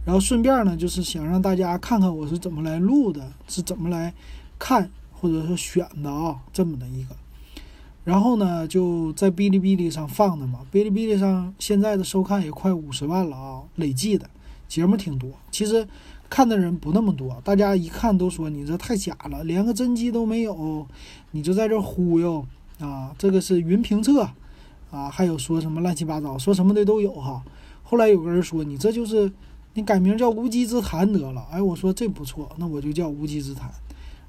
[0.04, 4.12] 然后顺便呢，就是想让大家看看我是怎么来录的，是怎么来
[4.58, 7.16] 看或者说选的啊，这么的一个。
[8.04, 14.28] 然后呢，就在哔哩哔哩上放的嘛，哔哩哔哩上现在的收看也快五十万了啊，累计的
[14.68, 15.30] 节目挺多。
[15.50, 15.88] 其实
[16.28, 20.86] 看的人不那么多，大家一看都说你这太假了，连个真机都没有，
[21.32, 22.46] 你就在这忽悠
[22.78, 24.28] 啊，这个是云评测
[24.90, 27.42] 啊，还有说什么乱七八糟，说什么的都有哈。
[27.82, 29.32] 后来有个人说你这就是。
[29.76, 33.68] 你改名叫无稽之谈得了，哎，我说这不错，那我就叫无稽之谈。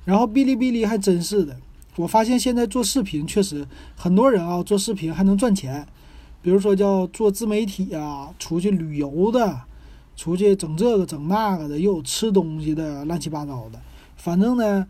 [0.04, 1.56] 然后哔哩哔哩还真是的，
[1.98, 5.86] 我发现现在做视频确实很多人啊，做视频还能赚钱。
[6.42, 9.62] 比如说叫做自媒体啊，出去旅游的，
[10.16, 13.80] 出去整这个整那个的，又有吃东西的，乱七八糟的。
[14.16, 14.86] 反正呢，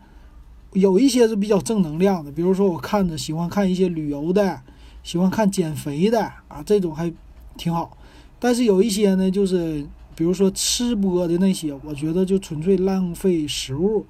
[0.72, 4.60] 有一些是比较正能量的，比如说我看着喜欢看一些旅游的，
[5.02, 7.12] 喜欢看减肥的啊，这种还
[7.56, 7.96] 挺好。
[8.38, 9.86] 但是有一些呢，就是。
[10.16, 14.06] 比如说吃播的那些，我觉得就纯粹浪费食物，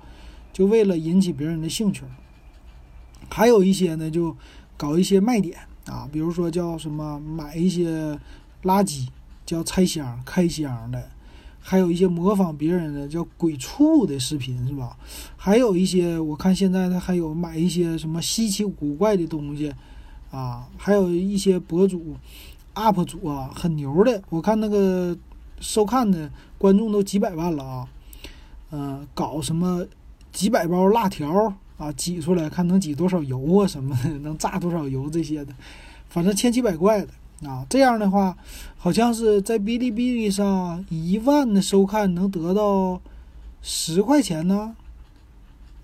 [0.53, 2.05] 就为了引起别人的兴趣。
[3.31, 4.37] 还有一些呢，就
[4.77, 8.19] 搞一些卖点啊，比如说叫什么买一些
[8.63, 9.07] 垃圾
[9.45, 11.09] 叫拆箱开箱的，
[11.61, 14.97] 还有一些模仿别人的叫鬼畜的视频是吧？
[15.37, 19.73] 还有一些我看现在他还有买一些什么稀奇古怪的东西
[20.31, 22.17] 啊，还有一些博主
[22.75, 25.17] UP 主啊很牛的，我看那个。
[25.59, 27.89] 收看的观众都几百万了啊，
[28.73, 29.87] 嗯，搞什么
[30.31, 35.55] 几百包辣条啊，挤出来看能挤多少油啊什么的，能榨多少油这些的，
[36.09, 38.37] 反正千奇百怪的啊，这样的话，
[38.77, 43.01] 好像是在哔哩哔哩上一万的收看能得到
[43.63, 44.75] 十块钱呢。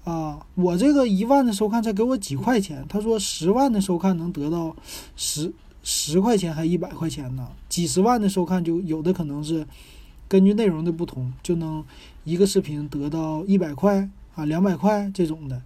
[0.04, 4.74] 啊，我这个一万的收看才给我几块钱，他说十万的收看能得到
[5.14, 5.52] 十
[5.84, 9.64] 十块钱还一百块钱呢，几十万的收看就有的可能是
[10.26, 11.84] 根据内容的不同，就能
[12.24, 15.62] 一个视频得到一百块啊两百块这种的，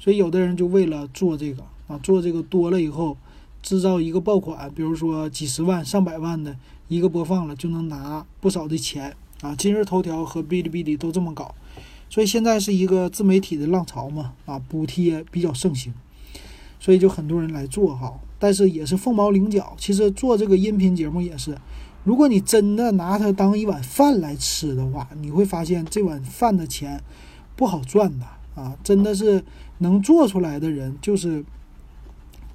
[0.00, 3.16] 所以有的人就为了做这个啊，做这个多了以后。
[3.62, 6.56] 制造一个爆款，比如说几十万、上百万的
[6.88, 9.54] 一个播放了，就能拿不少的钱啊！
[9.54, 11.54] 今日头条和哔哩哔哩都这么搞，
[12.08, 15.92] 所以现在是一个自媒体的浪潮嘛啊，补贴比较盛行，
[16.80, 18.18] 所以就很多人来做哈。
[18.38, 19.74] 但是也是凤毛麟角。
[19.76, 21.54] 其实做这个音频节目也是，
[22.04, 26.98] 如果你真的拿它当一碗饭来吃的话，你会发现这碗饭的钱
[27.54, 28.74] 不好赚的啊！
[28.82, 29.44] 真的是
[29.80, 31.44] 能做出来的人就是。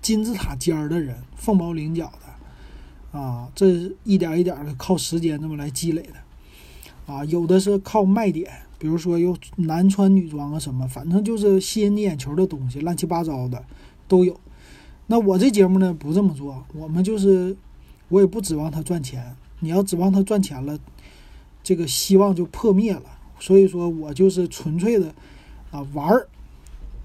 [0.01, 13.65] 金字塔尖儿的人，凤毛麟角的，啊，这一点一点的靠时间这么来积累的，啊，有的是靠卖点，比如说有男穿女装啊什么，反正就是吸引你眼球的东西，乱七八糟的
[14.07, 14.39] 都有。
[15.07, 17.57] 那我这节目呢不这么做，我们就是
[18.09, 20.77] 我也不指望他赚钱，你要指望他赚钱了，
[21.63, 23.05] 这个希望就破灭了。
[23.39, 25.15] 所以说我就是纯粹的
[25.71, 26.27] 啊玩儿，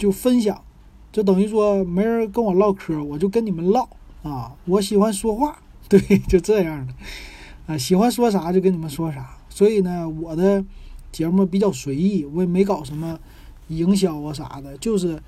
[0.00, 0.60] 就分享。
[1.12, 3.88] 就等于说没人跟我唠嗑，我就跟你们唠
[4.22, 4.54] 啊！
[4.64, 5.58] 我喜欢说话，
[5.88, 6.94] 对，就这样的
[7.66, 9.36] 啊，喜欢说啥就跟你们说啥。
[9.48, 10.64] 所以呢，我的
[11.10, 13.18] 节目比较随意，我也没搞什么
[13.68, 15.20] 营销啊啥的，就是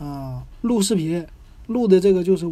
[0.00, 1.24] 啊，录视频，
[1.68, 2.50] 录的这个就是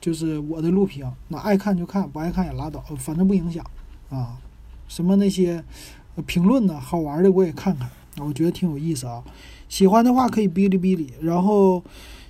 [0.00, 3.64] 就是我的录屏，那爱看就看，不爱看也拉倒，反正不影响
[4.10, 4.38] 啊。
[4.88, 5.64] 什么那些
[6.26, 9.22] 评论呢，好玩的我也看看，我觉得挺有意思啊。
[9.68, 11.82] 喜欢的话可以哔哩哔哩，然后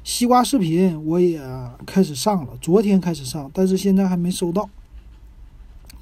[0.03, 1.41] 西瓜视频我也
[1.85, 4.69] 开始上了，昨天开始上，但是现在还没收到。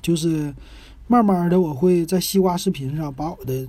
[0.01, 0.53] 就是
[1.07, 3.67] 慢慢的我会在西瓜视频上把我的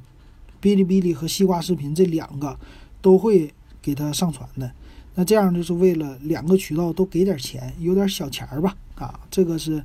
[0.62, 2.58] 哔哩哔哩和西瓜视频这两个
[3.02, 4.72] 都会给它上传的。
[5.16, 8.76] 那这样就是为了两个渠道都给点钱，有点小钱儿吧？
[8.96, 9.84] 啊，这个是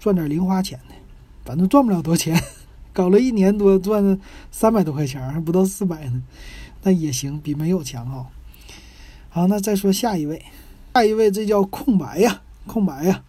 [0.00, 0.94] 赚点零花钱的，
[1.44, 2.36] 反正赚不了多钱，
[2.98, 4.18] 搞了一年多赚
[4.50, 6.20] 三百多块钱，还不到四百呢。
[6.82, 8.26] 那也行，比没有强哈。
[9.28, 10.44] 好，那再说下一位，
[10.94, 13.22] 下一位这叫空白呀，空白呀，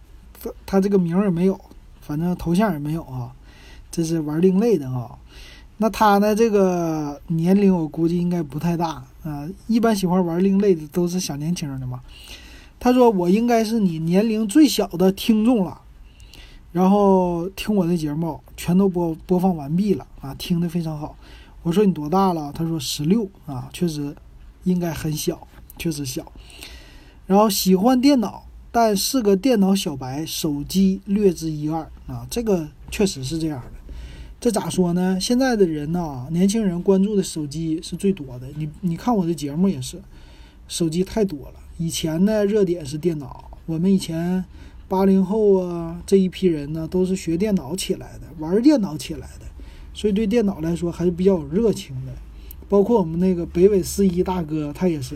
[0.66, 1.60] 他这个名也没有，
[2.00, 3.30] 反正头像也没有啊。
[3.92, 5.16] 这是玩另类的哈。
[5.76, 9.48] 那他呢，这个年龄我估计应该不太大啊。
[9.68, 12.00] 一般喜欢玩另类的都是小年轻的嘛。
[12.80, 15.80] 他说我应该是你年龄最小的听众了，
[16.72, 21.16] 然后听我的节目全都播播放完毕了啊，听得非常好。
[21.62, 22.52] 我说你多大了？
[22.54, 24.14] 他说十六啊，确实
[24.64, 26.30] 应该很小，确实小。
[27.26, 33.72] 然后喜欢电脑，但是个电脑小白，手机略知一二啊，这个确实是这样的。
[34.40, 35.18] 这咋说呢？
[35.20, 38.48] 现在的人呢，年轻人关注的手机是最多的。
[38.56, 40.00] 你你看我的节目也是，
[40.66, 41.54] 手机太多了。
[41.76, 44.42] 以前呢，热点是电脑，我们以前
[44.90, 49.46] 八零后啊这一批人呢，都是学电脑起来的，玩电脑起来的。
[49.94, 52.12] 所以对电脑来说还是比较有热情的，
[52.68, 55.14] 包括我们那个北纬四一大哥，他也是，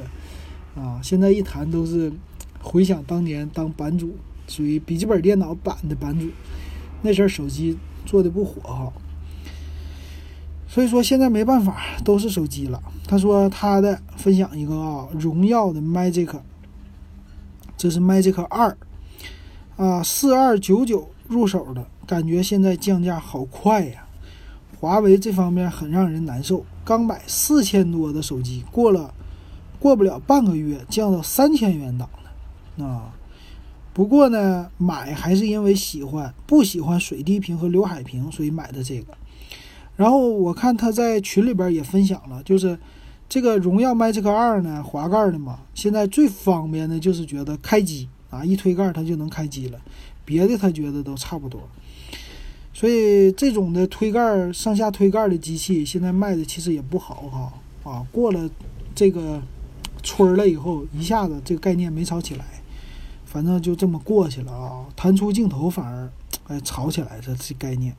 [0.76, 2.12] 啊，现在一谈都是
[2.60, 4.14] 回想当年当版主，
[4.46, 6.28] 属于笔记本电脑版的版主，
[7.02, 8.92] 那阵儿手机做的不火哈，
[10.68, 12.80] 所以说现在没办法，都是手机了。
[13.08, 16.40] 他说他的分享一个啊，荣耀的 Magic，
[17.76, 18.76] 这是 Magic 二，
[19.76, 24.04] 啊，四二九九入手的感觉，现在降价好快呀。
[24.78, 29.12] 华为这方面很让人难受，刚买四千多的手机，过了
[29.80, 32.08] 过不了半个月降到三千元档
[32.76, 33.14] 了，啊，
[33.92, 39.14] 不过呢，买还是因为喜欢，不喜欢水滴屏和刘海屏，所以买的这个。
[39.96, 42.78] 然后我看他在群里边也分享了，就是
[43.28, 49.80] 这个荣耀 Magic 二呢，滑盖的嘛，现在最方便的就是觉得开机啊，一推盖它就能开机了，
[50.24, 51.60] 别的他觉得都差不多。
[52.72, 57.14] 所以这种的推盖上下推盖的机器，现在卖的其实也不好
[57.84, 58.04] 哈啊！
[58.10, 58.50] 过了
[58.96, 59.40] 这个
[60.02, 62.44] 村儿了以后，一下子这个概念没炒起来，
[63.24, 64.84] 反正就这么过去了啊。
[64.96, 66.10] 弹出镜头反而
[66.48, 67.94] 哎炒起来这这概念。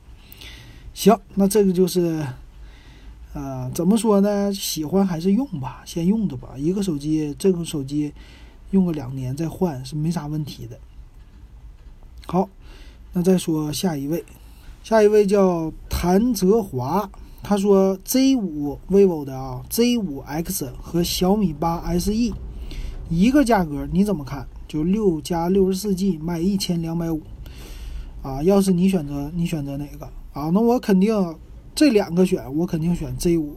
[0.92, 2.26] 行，那这个就是
[3.32, 4.52] 呃怎么说呢？
[4.52, 6.50] 喜欢还是用吧，先用着吧。
[6.58, 8.12] 一个手机，这个手机
[8.70, 10.78] 用个两年再换是没啥问题的。
[12.26, 12.48] 好，
[13.12, 14.24] 那再说下一位。
[14.82, 17.10] 下一位叫谭泽华，
[17.42, 22.12] 他说 Z 五 vivo 的啊，Z 五 X 和小米八 SE
[23.08, 24.46] 一个价格，你怎么看？
[24.68, 27.22] 就六加六十四 G 卖一千两百五，
[28.22, 30.50] 啊，要是你选择，你选择哪个啊？
[30.52, 31.36] 那我肯定
[31.74, 33.56] 这两个选，我肯定选 Z 五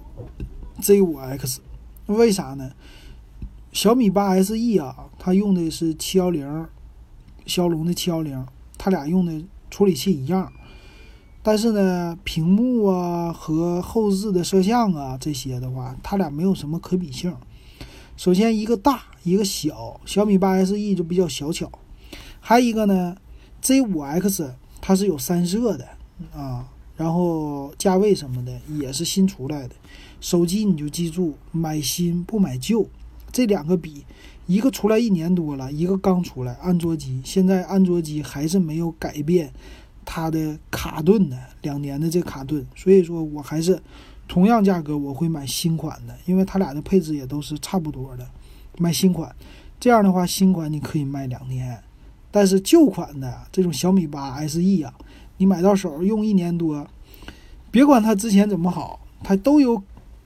[0.81, 1.61] Z 五 X，
[2.05, 2.71] 为啥呢？
[3.71, 6.65] 小米八 SE 啊，它用的是七幺零，
[7.45, 8.43] 骁龙的七幺零，
[8.79, 10.51] 它俩用的处理器一样，
[11.43, 17.33] 但是呢，屏幕啊和后置的摄像啊这些的话，它俩没有什么可比性。
[18.17, 21.71] 首先一个大，一个小，小米八 SE 就比较小巧，
[22.39, 23.15] 还有一个呢
[23.61, 24.51] ，Z 五 X
[24.81, 25.87] 它是有三摄的
[26.33, 26.67] 啊，
[26.97, 29.75] 然后价位什么的也是新出来的，
[30.19, 32.89] 手机你就记住买新不买旧。
[33.31, 34.05] 这两个比，
[34.47, 36.53] 一个出来一年多了，一个刚出来。
[36.61, 39.51] 安卓机现在安卓机还是没有改变
[40.03, 43.81] 它的卡顿的两年的这卡顿，所以说我还是
[44.27, 48.27] 同样价格我会买新款的，因为它俩的配置也都是差不多的，
[48.77, 49.33] 买新款。
[49.79, 51.81] 这样的话，新款你可以卖两年，
[52.31, 54.93] 但是旧款的这种小米八 SE 啊，
[55.37, 56.85] 你买到手用一年多，
[57.71, 59.81] 别管它之前怎么好，它都有。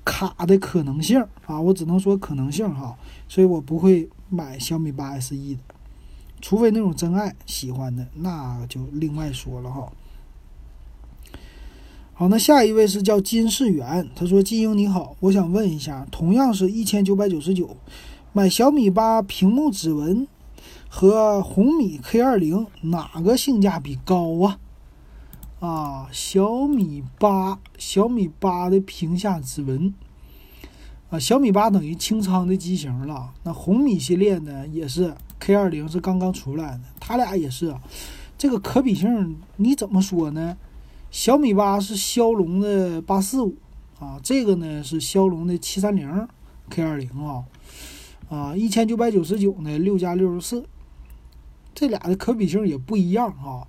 [0.06, 2.96] 卡的可能性啊，我只能说可能性哈，
[3.28, 5.58] 所以我不会买小米八 SE 的，
[6.42, 9.92] 除非那种真爱喜欢的，那就另外说了哈。
[12.16, 17.76] 好，那下一位是叫金世元，他说：“金英你好，我想问一下，同样是一千九百九十九，
[18.34, 20.28] 买小米八屏幕指纹
[20.88, 24.60] 和红米 K 二零哪个性价比高啊？”
[25.64, 29.94] 啊，小米八，小米八的屏下指纹，
[31.10, 33.34] 啊，小米八等于清仓的机型了。
[33.44, 37.74] 那红米系列呢，也是 K 二零是刚刚出来的，它俩也是，
[38.38, 40.58] 这个可比性你怎么说呢？
[41.12, 43.56] 小米八是骁龙的八四五
[44.02, 46.28] 啊，这个呢是骁龙的七三零
[46.70, 47.46] K 二零啊，
[48.28, 50.66] 啊，一千九百九十九呢，六加六十四，
[51.74, 53.64] 这俩的可比性也不一样啊。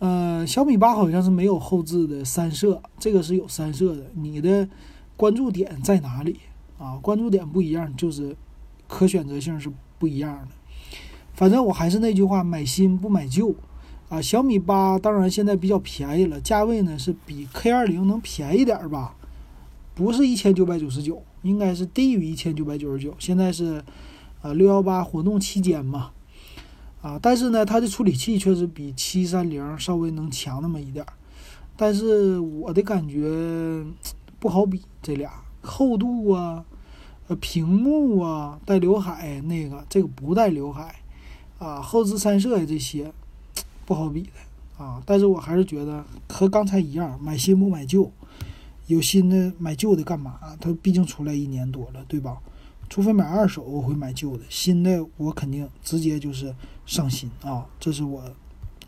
[0.00, 4.06] 呃，小米八好像是没有后置的三摄，这个是有三摄的。
[4.14, 4.68] 你的
[5.16, 6.38] 关注点在哪里
[6.78, 6.96] 啊？
[7.02, 8.36] 关注点不一样，就是
[8.86, 9.68] 可选择性是
[9.98, 10.48] 不一样的。
[11.34, 13.54] 反正我还是那句话，买新不买旧
[14.08, 14.22] 啊。
[14.22, 19.16] 小米八当然现在比较便宜了，价位呢是比 K 二零能便宜点吧？
[19.96, 23.12] 不是一千九百九十九，应该是低于一千九百九十九。
[23.18, 23.82] 现在是
[24.42, 26.12] 啊六幺八活动期间嘛。
[27.00, 31.12] 啊，但是呢，它的处理器确实比七三零稍微能强那么一点儿，
[31.76, 33.84] 但是我的感觉
[34.40, 35.30] 不好比这俩
[35.62, 36.64] 厚度啊，
[37.28, 40.96] 呃，屏幕啊，带刘海那个，这个不带刘海，
[41.58, 43.12] 啊，后置三摄呀这些
[43.86, 48.10] 不好比的啊，但是我还是觉得和刚才一样，买新不买旧，
[48.86, 50.40] 有新的买旧的干嘛？
[50.60, 52.38] 它毕竟出来一年多了，对吧？
[52.88, 54.44] 除非买二手，我会买旧的。
[54.48, 56.54] 新的我肯定直接就是
[56.86, 58.22] 上新啊，这是我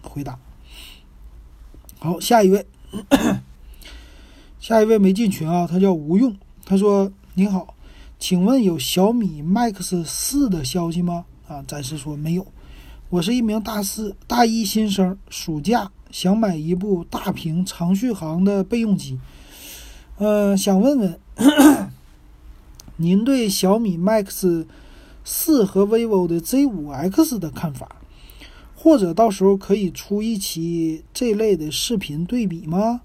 [0.03, 0.39] 回答。
[1.99, 2.67] 好，下一位，
[4.59, 6.35] 下一位没进群啊，他叫吴用。
[6.65, 7.75] 他说：“你好，
[8.19, 12.47] 请问有小米 Max 四的消息吗？”啊，暂时说没有。
[13.11, 19.19] 我是一名大四大一新生，暑假想买一部大屏长续航的备用机，
[20.17, 21.21] 呃，想问问。
[23.01, 24.67] 您对小米 Max
[25.25, 27.97] 四和 vivo 的 Z 五 X 的看法，
[28.77, 33.01] 或者到时候可以出一期这类的视频对比吗？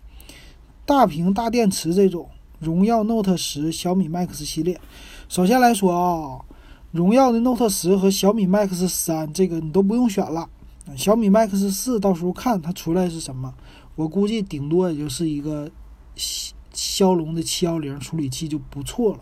[0.85, 2.29] 大屏大电池这种，
[2.59, 4.81] 荣耀 Note 十、小米 Max 系列。
[5.29, 6.43] 首先来说啊，
[6.91, 10.49] 荣耀的 Note 十和小米 Max 三这个你都不用选了。
[10.97, 13.53] 小米 Max 四到时候看它出来是什么，
[13.95, 15.71] 我估计顶多也就是一个
[16.73, 19.21] 骁龙的七幺零处理器就不错了。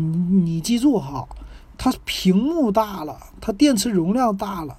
[0.00, 1.28] 你你记住哈，
[1.76, 4.76] 它屏幕大了，它电池容量大了，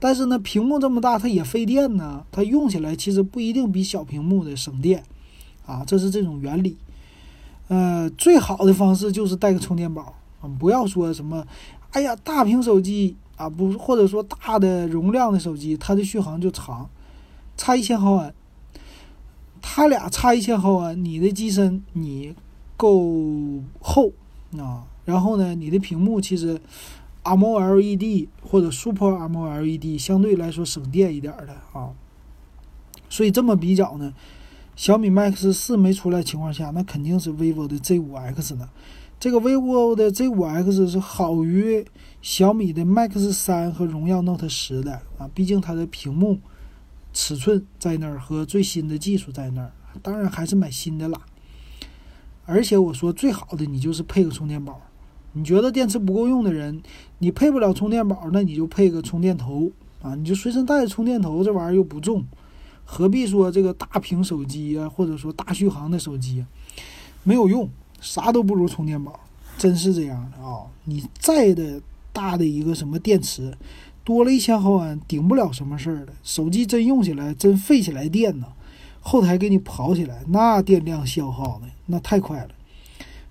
[0.00, 2.24] 但是呢，屏幕这么大，它也费电呢。
[2.32, 5.04] 它用起来其实不一定比小屏幕的省电，
[5.64, 6.76] 啊，这是这种原理。
[7.68, 10.12] 呃，最好的方式就是带个充电宝，
[10.58, 11.46] 不要说什么，
[11.92, 16.90] 哎呀，大屏手机啊，不，或者说大的容量的手机，它的续航就长，
[17.56, 18.34] 差一千毫安，
[19.62, 22.34] 它俩差一千毫安，你的机身你。
[22.76, 24.12] 够厚
[24.58, 26.60] 啊，然后呢，你的屏幕其实
[27.24, 31.92] AMOLED 或者 Super AMOLED 相对来说省电一点的啊，
[33.08, 34.12] 所以这么比较呢，
[34.76, 38.68] 小米 Max 四没出来情况下，那肯定是 vivo 的 Z5X 呢。
[39.18, 41.86] 这个 vivo 的 Z5X 是好于
[42.20, 46.38] 小米的 Max 三和荣耀 Note 十的啊，毕竟它的屏幕
[47.14, 49.72] 尺寸在那儿和最新的技术在那儿，
[50.02, 51.18] 当然还是买新的啦。
[52.46, 54.80] 而且我说最好的，你就是配个充电宝。
[55.32, 56.80] 你觉得电池不够用的人，
[57.18, 59.70] 你配不了充电宝，那你就配个充电头
[60.00, 62.24] 啊，你就随身带着充电头，这玩意儿又不重，
[62.86, 66.42] 何必说这个大屏手机啊，或者说大续航的手机，
[67.22, 67.68] 没有用，
[68.00, 69.20] 啥都不如充电宝，
[69.58, 70.64] 真是这样的啊！
[70.84, 71.82] 你再的
[72.14, 73.52] 大的一个什么电池，
[74.04, 76.14] 多了一千毫安，顶不了什么事儿的。
[76.22, 78.46] 手机真用起来，真费起来电呢，
[79.08, 82.48] 后台给你跑起来，那电量消耗的那太快了，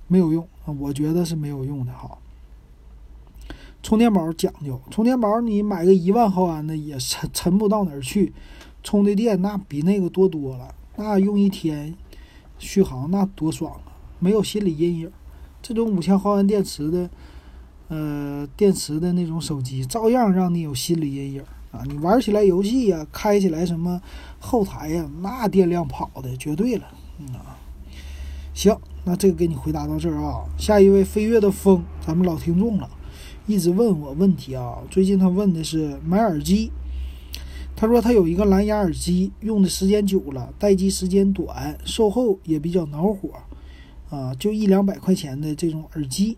[0.08, 2.18] 没有用啊，我觉得是没有用的哈。
[3.84, 8.34] 充电宝讲究，充电宝你买个一万毫安的也沉沉不到哪儿去，
[8.84, 11.94] 充的电那比那个多多了，那用一天
[12.58, 15.12] 续航那多爽啊，没有心理阴影。
[15.62, 17.10] 这种五千毫安电池的，
[17.90, 21.44] 呃，电池的那种手机，照样让你有心理阴影
[21.76, 21.84] 啊！
[21.86, 24.02] 你玩起来游戏呀，开起来什么
[24.40, 26.86] 后台呀，那电量跑的绝对了，
[27.20, 27.58] 嗯啊。
[28.54, 30.46] 行，那这个给你回答到这儿啊。
[30.58, 32.90] 下一位飞跃的风，咱们老听众了。
[33.48, 34.80] 一直问我问题啊！
[34.90, 36.72] 最近他问的是买耳机，
[37.76, 43.30] 他说他有一个蓝牙耳机，用的时间久了，待机时间短，售后也比较恼火，
[44.10, 46.38] 啊，就一两百块钱的这种耳机，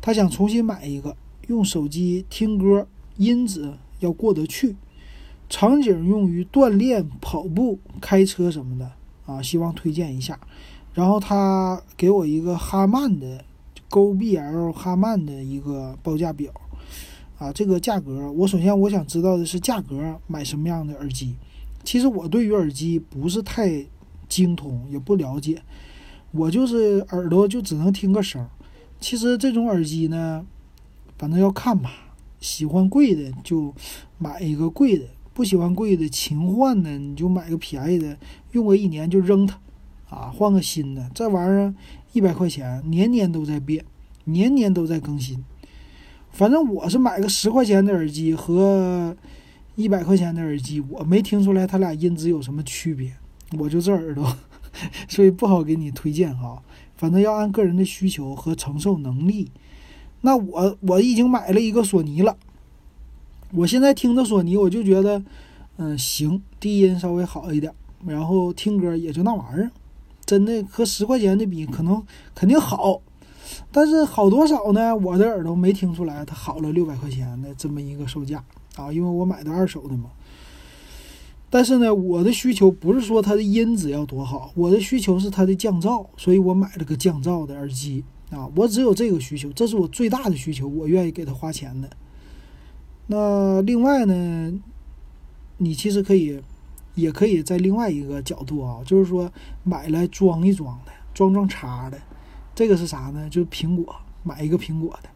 [0.00, 1.14] 他想重新买一个，
[1.48, 2.86] 用手机听歌，
[3.18, 4.76] 音质要过得去，
[5.48, 8.92] 场景用于锻炼、跑步、开车什么的
[9.26, 10.38] 啊，希望推荐一下。
[10.94, 13.44] 然后他给我一个哈曼的。
[13.92, 16.50] GBL 哈曼的一个报价表，
[17.36, 21.36] 啊，这个价格，我首先我想知道的是价格，买什么样的耳机？
[21.84, 23.84] 其实我对于耳机不是太
[24.30, 25.60] 精通，也不了解，
[26.30, 28.48] 我就是耳朵就只能听个声。
[28.98, 30.46] 其实这种耳机呢，
[31.18, 32.11] 反正要看吧，
[32.42, 33.74] 喜欢贵的就
[34.18, 38.18] 买一个贵的，不喜欢贵的勤换的你就买个便宜的，
[38.50, 39.58] 用个一年就扔它，
[40.10, 41.10] 啊，换个新的。
[41.14, 41.74] 这玩意儿。
[42.14, 43.82] 一百块钱，年年都在变，
[44.24, 45.42] 年年都在更新。
[46.30, 49.16] 反正我是买个十块钱的耳机和
[49.76, 53.14] 一百块钱的耳机，我没听出来它俩音质有什么区别。
[53.58, 54.36] 我就这耳朵，
[55.08, 56.62] 所以不好给你推荐哈。
[56.96, 59.50] 反正要按个人的需求和承受能力。
[60.22, 62.36] 那我我已经买了一个索尼了，
[63.52, 65.22] 我现在听着索尼，我就觉得，
[65.76, 67.72] 嗯，行，低音稍微好一点，
[68.06, 69.70] 然后听歌也就那玩意儿。
[70.24, 72.02] 真的和十块钱的比，可能
[72.34, 73.02] 肯定好，
[73.72, 74.96] 但是好多少呢？
[74.96, 78.42] 我的耳朵没听出来它好了六百块钱的这么一个售价
[78.76, 80.10] 啊，因为我买的二手的嘛。
[81.50, 88.50] 但是呢，我的需求不是说它的音质要多好，我的需求是它的降噪，所以我买了个降噪的耳机啊。
[88.56, 91.88] 我只有这个需求，这是我最大的需求，我愿意给他花钱的。
[93.06, 94.52] 那另外呢，
[95.58, 96.42] 你其实可以。
[96.94, 99.32] 也可以在另外一个角度啊，就是说
[99.64, 101.98] 买来装一装的，装装叉的，
[102.54, 103.26] 这个是啥呢？
[103.30, 105.08] 就是苹果，买一个苹果的，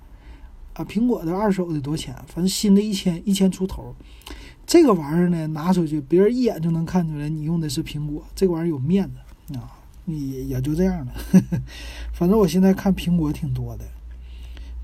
[0.73, 2.15] 啊，苹果的二手的多钱？
[2.29, 3.95] 反正新的一千一千出头。
[4.67, 9.76] 这个玩意儿呢，拿出去别人一眼就能看出来你用的是苹果，这个玩意儿有面子啊，
[10.07, 11.13] 你也就这样了。
[12.15, 13.85] 反正我现在看苹果挺多的，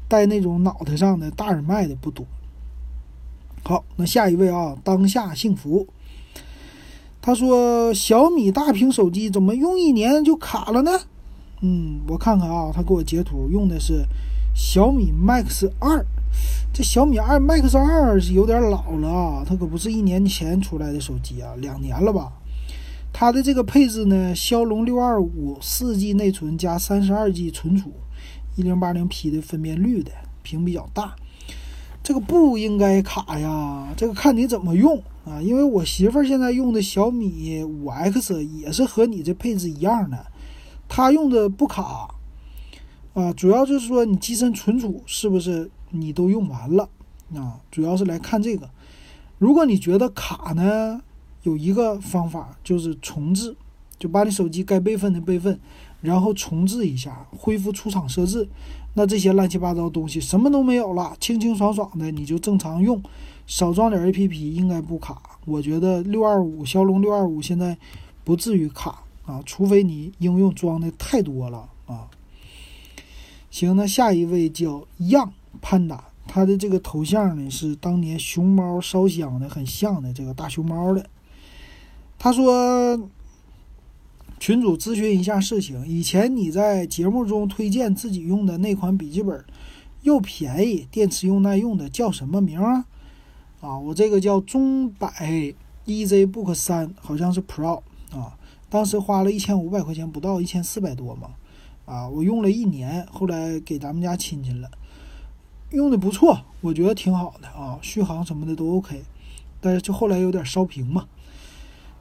[0.07, 2.27] 戴那种脑袋上的大耳麦的不多。
[3.63, 5.87] 好，那下一位啊，当下幸福。
[7.21, 10.91] 他说：“小米大屏手机怎么用一年就卡了呢？”
[11.63, 14.05] 嗯，我看看啊，他给我截图，用的是
[14.57, 16.05] 小米 Max 二。
[16.75, 22.33] 这小米二 Max 二是有点老了啊，它可不是一年前出来的手机啊，两年了吧？
[23.13, 27.93] 它的这个配置呢，骁龙六二五四 G 内存加三十二 G 存储，
[28.57, 30.11] 一零八零 P 的分辨率的，
[30.43, 31.15] 屏比较大。
[32.03, 35.41] 这个不应该卡呀，这个看你怎么用啊。
[35.41, 40.27] 因为我媳妇儿现在用的小米五 X 也是和你这配置一样的，
[40.89, 42.09] 她用的不卡
[43.15, 43.33] 啊。
[43.35, 46.89] 主要就是说你机身存储是不是你都用完了
[47.37, 47.61] 啊？
[47.71, 48.69] 主要是来看这个。
[49.39, 51.01] 如果你觉得卡呢，
[51.43, 53.57] 有一个方法就是重置，
[53.99, 55.59] 就把你手机该备份的备份，
[56.01, 58.49] 然后重置一下，恢复出厂设置。
[58.95, 63.03] 那这些乱七八糟东西什么都没有了，清清爽爽的你就正常用，
[63.47, 65.21] 少装点 A P P 应该不卡。
[65.47, 67.77] 我觉得六二五骁龙六二五现在
[68.23, 72.09] 不至于卡啊，除非你应用装的太多了啊。
[73.51, 81.09] 行，那下一位叫样潘达，他的这个头像呢是当年熊猫烧香的很像的这个大熊猫的，
[82.23, 83.11] 他说。
[84.39, 89.45] 群主咨询一下事情，以前你在节目中推荐自己用的那款笔记本，
[90.01, 92.85] 又便宜，电池又耐用的叫什么名啊？
[93.61, 95.55] 啊，我这个叫中百
[95.87, 98.37] EZBook 三，好像是 Pro 啊，
[98.69, 101.31] 当时花了一千五百块钱不到，一千四百多嘛，
[101.85, 104.69] 啊，我用了一年，后来给咱们家亲戚了，
[105.71, 109.05] 用的不错，我觉得挺好的啊，续航什么的都 OK，
[109.61, 111.07] 但是就后来有点烧屏嘛。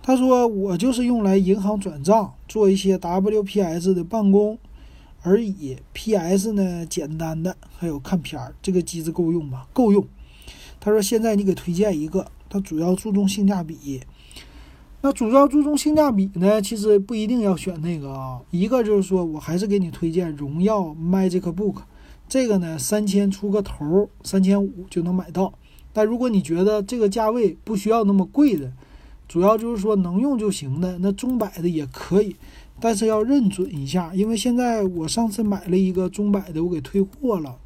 [0.04, 4.58] 他说我就是用来银行转账、做一些 WPS 的办公
[5.22, 9.68] 而已，PS 呢简单的，还有看片儿，这个机子够用吗？
[9.72, 10.06] 够用。
[10.80, 14.02] 他说现在你给推荐一个，它主要注重性价比。
[15.04, 18.42] 那主要注重性价比呢，其实不一定要选那个啊。
[18.50, 21.84] 一个就是说我还是给你推荐荣耀 MagicBook，
[22.28, 25.54] 这个呢三千出个头，三千五就能买到。
[25.94, 28.72] 但如果你觉得这个价位不需要那么贵的，
[29.32, 32.36] 主要就是说能用就行的，那中百的也可以，
[32.82, 37.58] 但是要认准一下，因为现在我上次买了一个中百的，我给退货了，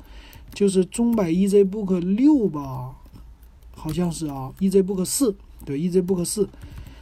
[0.53, 2.93] 就是中百 EZBook 六吧，
[3.73, 5.35] 好像是啊，EZBook 四，
[5.65, 6.47] 对，EZBook 四。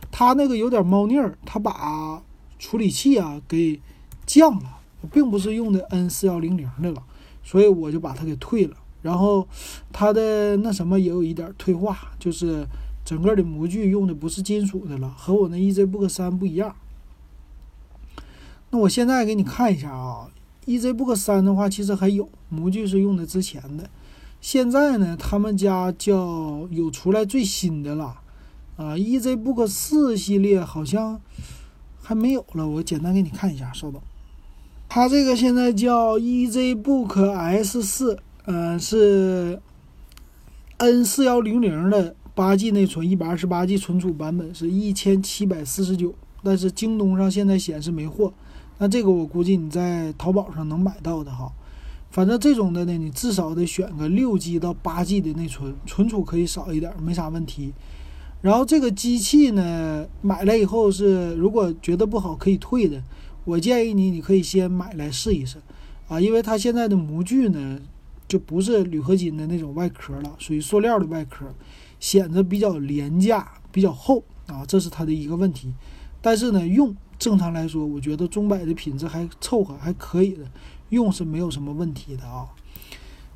[0.10, 2.24] 它那个有点猫腻儿，它把
[2.58, 3.82] 处理器啊给
[4.26, 4.78] 降了，
[5.12, 7.04] 并不是用的 N 四幺零零的了，
[7.44, 8.78] 所以我就把它给退了。
[9.02, 9.46] 然后
[9.92, 12.66] 它的那什么也有一点退化，就是
[13.06, 16.76] 整个的模具用的不是金属的了，和我那 EZBook 三不一样。
[18.70, 20.30] 那我现在给你看一下啊
[20.66, 23.90] ，EZBook 三的话其实还有模具是用的之前的，
[24.42, 28.20] 现在呢他们家叫有出来最新的了。
[28.76, 31.22] 啊，EZBook 四系列好像
[32.02, 34.02] 还没有了，我简单给你看一下，稍等。
[34.90, 39.62] 它这个现在叫 EZBook S 四，嗯，是
[40.78, 48.34] N 四幺零零的八 G 内存，一百二十八 G 存储版本是一千七百四十九，但是京东上现在显示没货。
[48.80, 51.52] 那这个我估计你在淘宝上能买到的哈。
[52.10, 57.74] 反正这种的呢，你至少得选个六 G 到八 G 的内存，存储可以少一点，没啥问题。
[58.42, 63.02] 然后这个机器呢，买来以后是如果觉得不好可以退的。
[63.46, 65.58] 我建议你，你可以先买来试一试，
[66.08, 67.80] 啊，因为它现在的模具呢，
[68.28, 71.46] 就不是铝合金的那种外壳了，属于塑料的外壳，
[72.04, 75.74] 显得比较廉价、比较厚啊，这是它的一个问题。
[76.22, 80.44] 但是呢，用正常来说，我觉得中百的品质还凑合，还可以的，
[80.90, 82.50] 用是没有什么问题的啊。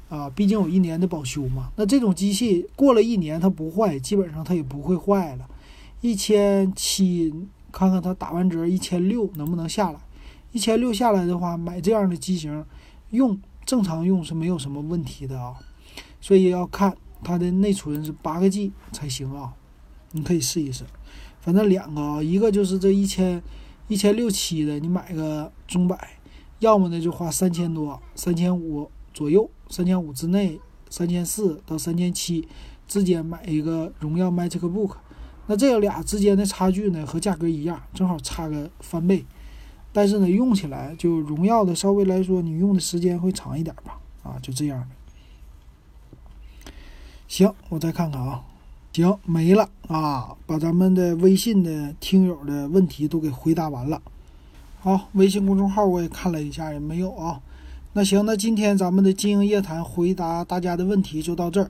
[0.09, 1.71] 啊，毕竟有一年的保修嘛。
[1.77, 5.47] 那这种机器过了一年它不坏，基本上它也不会坏了。
[6.01, 7.33] 一千七，
[7.71, 9.99] 看看它打完折一千六能不能下来？
[10.51, 12.65] 一千六下来的话，买这样的机型
[13.11, 15.55] 用正常用是没有什么问题的啊。
[16.19, 16.97] 所以要看
[17.27, 19.53] 它的内存是八个 G 才行啊。
[20.13, 20.85] 你可以试一试，
[21.41, 23.43] 反正两个啊，一个就是这一千
[23.89, 26.19] 一千六七的，你买个中百，
[26.59, 29.49] 要么呢就花三千多，三千五左右。
[29.69, 30.57] 三千五之内，
[30.89, 32.47] 三千四到三千七
[32.87, 34.93] 之间买一个荣耀 MagicBook，
[35.47, 39.25] 那这个俩之间的差距呢和价格一样，正好差个翻倍，
[39.91, 44.87] 但是呢用起来就荣耀的稍微来说你用的时间会长一点吧，啊就这样。
[47.27, 48.41] 行，我再看看啊，
[48.93, 54.01] 行没了啊，把咱们的微信的听友的问题都给回答完了。
[54.79, 57.41] 好，微信公众号我也看了一下，也没有啊。
[57.93, 61.69] 那行，那今天咱们的经营夜谈回答大家的问题就到这儿。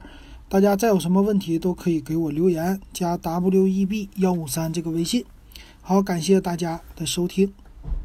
[0.49, 5.25] 大家再有什么问题都可以给我留言，加 W E B 幺五三这个微信。
[5.81, 7.51] 好，感谢大家的收听。